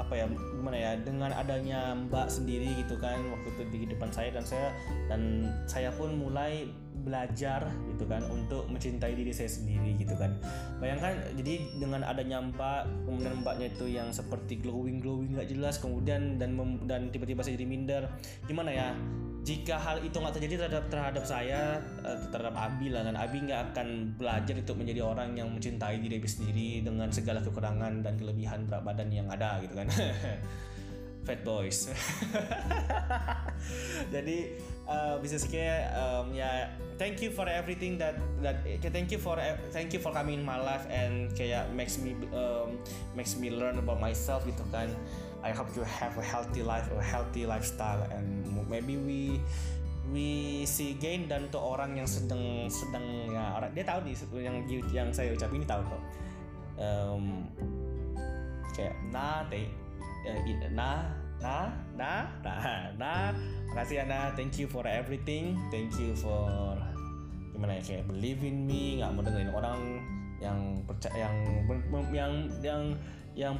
apa 0.00 0.16
ya 0.16 0.26
gimana 0.26 0.76
ya 0.80 0.92
dengan 0.98 1.30
adanya 1.30 1.94
Mbak 1.94 2.26
sendiri 2.26 2.72
gitu 2.82 2.96
kan 2.98 3.20
waktu 3.30 3.52
itu 3.54 3.62
di 3.84 3.86
depan 3.92 4.10
saya 4.10 4.32
dan 4.34 4.42
saya 4.42 4.68
dan 5.06 5.20
saya 5.68 5.92
pun 5.94 6.16
mulai 6.18 6.66
belajar 7.00 7.68
gitu 7.88 8.04
kan 8.10 8.24
untuk 8.28 8.66
mencintai 8.68 9.14
diri 9.14 9.30
saya 9.30 9.46
sendiri 9.46 9.94
gitu 9.96 10.12
kan. 10.18 10.34
Bayangkan 10.82 11.16
jadi 11.38 11.64
dengan 11.78 12.02
adanya 12.02 12.42
mbak 12.44 12.90
kemudian 13.06 13.40
mbaknya 13.40 13.66
itu 13.70 13.86
yang 13.88 14.10
seperti 14.10 14.58
glowing 14.58 14.98
glowing 14.98 15.38
nggak 15.38 15.48
jelas 15.48 15.78
kemudian 15.78 16.36
dan 16.36 16.58
dan 16.84 17.08
tiba-tiba 17.08 17.40
saya 17.46 17.56
jadi 17.56 17.68
minder 17.68 18.02
gimana 18.50 18.74
ya 18.74 18.88
jika 19.40 19.80
hal 19.80 20.04
itu 20.04 20.16
nggak 20.20 20.36
terjadi 20.36 20.54
terhadap 20.66 20.84
terhadap 20.92 21.24
saya 21.24 21.80
eh, 22.04 22.18
terhadap 22.28 22.52
Abi 22.56 22.92
lah 22.92 23.08
kan 23.08 23.16
Abi 23.16 23.38
nggak 23.48 23.72
akan 23.72 24.12
belajar 24.20 24.54
untuk 24.56 24.76
menjadi 24.76 25.00
orang 25.00 25.32
yang 25.32 25.48
mencintai 25.48 25.96
diri 25.96 26.20
sendiri 26.20 26.84
dengan 26.84 27.08
segala 27.08 27.40
kekurangan 27.40 28.04
dan 28.04 28.14
kelebihan 28.20 28.68
berat 28.68 28.84
badan 28.84 29.08
yang 29.08 29.28
ada 29.32 29.64
gitu 29.64 29.72
kan. 29.72 29.88
Fat 31.26 31.40
boys. 31.44 31.92
Jadi 34.14 34.56
uh, 34.88 35.20
kayak 35.20 35.92
um, 35.92 36.32
ya 36.32 36.72
thank 36.96 37.20
you 37.20 37.28
for 37.28 37.44
everything 37.44 38.00
that 38.00 38.16
that 38.40 38.64
thank 38.88 39.12
you 39.12 39.20
for 39.20 39.36
thank 39.68 39.92
you 39.92 40.00
for 40.00 40.16
coming 40.16 40.40
in 40.40 40.44
my 40.44 40.56
life 40.56 40.88
and 40.88 41.28
kayak 41.36 41.68
makes 41.76 42.00
me 42.00 42.16
um, 42.32 42.80
makes 43.12 43.36
me 43.36 43.52
learn 43.52 43.76
about 43.76 44.00
myself 44.00 44.44
gitu 44.48 44.64
kan. 44.72 44.88
I 45.40 45.56
hope 45.56 45.72
you 45.72 45.84
have 45.84 46.16
a 46.20 46.24
healthy 46.24 46.60
life, 46.60 46.84
a 46.92 47.00
healthy 47.00 47.48
lifestyle, 47.48 48.04
and 48.12 48.44
maybe 48.70 48.94
we 48.94 49.20
we 50.14 50.28
see 50.64 50.94
gain 50.96 51.26
dan 51.26 51.50
untuk 51.50 51.60
orang 51.60 51.98
yang 51.98 52.06
sedang 52.06 52.70
sedang 52.70 53.04
ya 53.30 53.58
orang 53.58 53.70
dia 53.74 53.84
tahu 53.84 54.00
nih 54.06 54.14
yang 54.40 54.56
yang 54.90 55.08
saya 55.10 55.34
ucap 55.34 55.50
ini 55.50 55.66
tahu 55.66 55.82
kok. 55.82 56.02
Um, 56.80 57.44
kayak 58.72 58.96
nah 59.12 59.44
teh 59.50 59.68
nah 60.72 61.04
nah 61.40 61.72
nah 61.96 62.28
nah 62.44 62.92
nah 63.00 63.32
makasih 63.72 64.04
Ana 64.04 64.32
thank 64.38 64.56
you 64.56 64.70
for 64.70 64.86
everything. 64.86 65.58
Thank 65.68 65.96
you 65.98 66.14
for 66.16 66.76
gimana 67.52 67.80
ya 67.80 67.82
kayak 67.84 68.04
believe 68.08 68.40
in 68.46 68.64
me. 68.64 69.00
Nggak 69.00 69.10
mau 69.12 69.22
dengerin 69.24 69.52
orang 69.52 69.80
yang 70.40 70.58
percaya 70.88 71.28
yang 71.28 71.36
yang 71.68 71.92
yang 72.16 72.32
yang 72.64 72.82
yang 73.38 73.54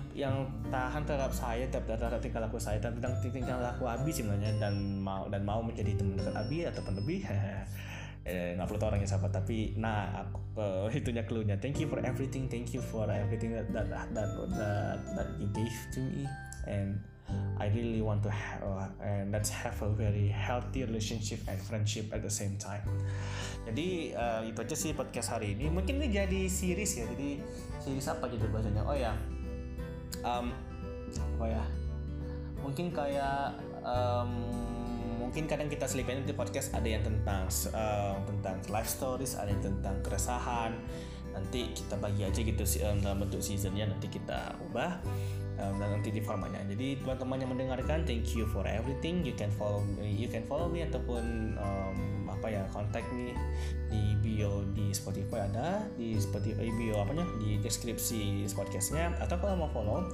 tahan 0.68 1.06
terhadap 1.06 1.30
saya 1.30 1.64
terhadap 1.70 2.18
tingkah 2.18 2.42
laku 2.42 2.58
saya 2.58 2.82
tentang 2.82 3.14
tingkah 3.22 3.54
laku 3.58 3.86
Abi 3.86 4.10
sebenarnya 4.10 4.58
dan 4.58 4.98
mau 4.98 5.30
dan 5.30 5.46
mau 5.46 5.62
menjadi 5.62 5.94
teman 5.94 6.18
dekat 6.18 6.34
Abi 6.34 6.66
ataupun 6.66 6.94
lebih 6.98 7.22
eh, 8.28 8.58
nggak 8.58 8.66
perlu 8.66 8.82
orangnya 8.82 9.08
siapa 9.08 9.30
tapi 9.30 9.78
nah 9.78 10.26
aku 10.26 10.38
uh, 10.60 10.86
itunya 10.98 11.22
clue-nya 11.24 11.56
thank 11.62 11.78
you 11.78 11.86
for 11.86 12.02
everything 12.02 12.50
thank 12.50 12.74
you 12.74 12.82
for 12.82 13.06
everything 13.08 13.54
that 13.54 13.70
that 13.70 13.86
that 14.12 14.30
that, 14.52 14.98
that 15.16 15.28
you 15.38 15.46
gave 15.54 15.76
to 15.94 16.02
me 16.02 16.26
and 16.66 16.98
I 17.60 17.68
really 17.70 18.00
want 18.00 18.24
to 18.24 18.30
have 18.32 18.64
uh, 18.64 18.88
and 19.04 19.30
let's 19.30 19.52
have 19.52 19.76
a 19.82 19.90
very 19.92 20.28
healthy 20.28 20.82
relationship 20.82 21.38
and 21.46 21.60
friendship 21.60 22.08
at 22.10 22.24
the 22.24 22.32
same 22.32 22.56
time. 22.56 22.82
Jadi 23.68 24.16
uh, 24.16 24.40
itu 24.42 24.58
aja 24.64 24.74
sih 24.74 24.96
podcast 24.96 25.36
hari 25.36 25.52
ini. 25.54 25.68
Mungkin 25.68 26.00
ini 26.00 26.08
jadi 26.08 26.48
series 26.48 26.90
ya. 26.96 27.04
Jadi 27.12 27.38
series 27.84 28.08
apa 28.08 28.32
judul 28.32 28.48
bahasanya? 28.48 28.82
Oh 28.82 28.96
ya, 28.96 29.12
um, 30.22 30.52
apa 31.10 31.44
ya? 31.46 31.64
Mungkin 32.60 32.92
kayak 32.92 33.56
um, 33.80 34.30
mungkin 35.20 35.46
kadang 35.46 35.70
kita 35.70 35.86
selipin 35.86 36.26
di 36.26 36.34
podcast 36.34 36.74
ada 36.74 36.88
yang 36.90 37.06
tentang 37.06 37.46
uh, 37.70 38.18
tentang 38.26 38.56
life 38.72 38.90
stories 38.90 39.38
ada 39.38 39.52
yang 39.52 39.62
tentang 39.62 39.96
keresahan. 40.02 40.74
Nanti 41.30 41.70
kita 41.70 41.94
bagi 42.02 42.26
aja 42.26 42.40
gitu 42.42 42.64
um, 42.82 42.98
dalam 42.98 43.22
bentuk 43.22 43.38
seasonnya 43.38 43.86
nanti 43.86 44.10
kita 44.10 44.58
ubah 44.70 44.98
um, 45.62 45.74
dan 45.78 45.88
nanti 45.94 46.10
di 46.10 46.18
formatnya. 46.18 46.66
Jadi 46.66 46.98
teman-teman 47.00 47.38
yang 47.38 47.50
mendengarkan 47.54 48.02
thank 48.02 48.34
you 48.34 48.44
for 48.50 48.66
everything. 48.66 49.22
You 49.22 49.38
can 49.38 49.54
follow 49.54 49.86
me 49.86 50.10
you 50.10 50.26
can 50.26 50.42
follow 50.50 50.66
me 50.66 50.82
ataupun 50.82 51.54
um, 51.56 52.19
apa 52.40 52.48
ya 52.48 52.64
kontak 52.72 53.04
me 53.12 53.36
di 53.92 54.16
bio 54.24 54.64
di 54.72 54.96
Spotify 54.96 55.44
ada 55.44 55.84
di 56.00 56.16
Spotify 56.16 56.72
bio 56.72 57.04
apanya 57.04 57.28
di 57.36 57.60
deskripsi 57.60 58.48
podcastnya 58.56 59.12
atau 59.20 59.36
kalau 59.36 59.68
mau 59.68 59.70
follow 59.70 60.08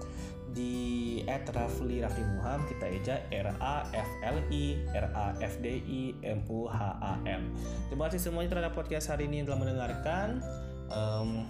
di 0.51 1.21
@rafli 1.29 2.03
Rafli 2.03 2.25
Muham 2.35 2.67
kita 2.67 2.87
eja 2.89 3.15
R 3.31 3.55
A 3.63 3.87
F 3.95 4.09
L 4.27 4.43
I 4.51 4.81
R 4.91 5.07
A 5.15 5.27
F 5.39 5.61
D 5.63 5.79
I 5.85 6.03
M 6.25 6.43
U 6.49 6.65
H 6.67 6.81
A 6.99 7.21
M. 7.29 7.53
Terima 7.93 8.09
kasih 8.09 8.27
semuanya 8.27 8.57
terhadap 8.57 8.73
podcast 8.73 9.13
hari 9.13 9.29
ini 9.31 9.45
yang 9.45 9.53
telah 9.53 9.61
mendengarkan. 9.61 10.41
Um, 10.89 11.47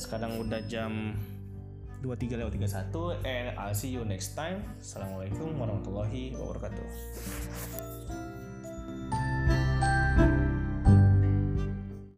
sekarang 0.00 0.40
udah 0.40 0.64
jam 0.64 1.12
23 2.00 2.40
lewat 2.40 2.56
31 2.56 3.26
and 3.26 3.46
I'll 3.58 3.76
see 3.76 3.92
you 3.92 4.06
next 4.06 4.32
time. 4.38 4.64
Assalamualaikum 4.80 5.52
warahmatullahi 5.58 6.38
wabarakatuh. 6.40 7.97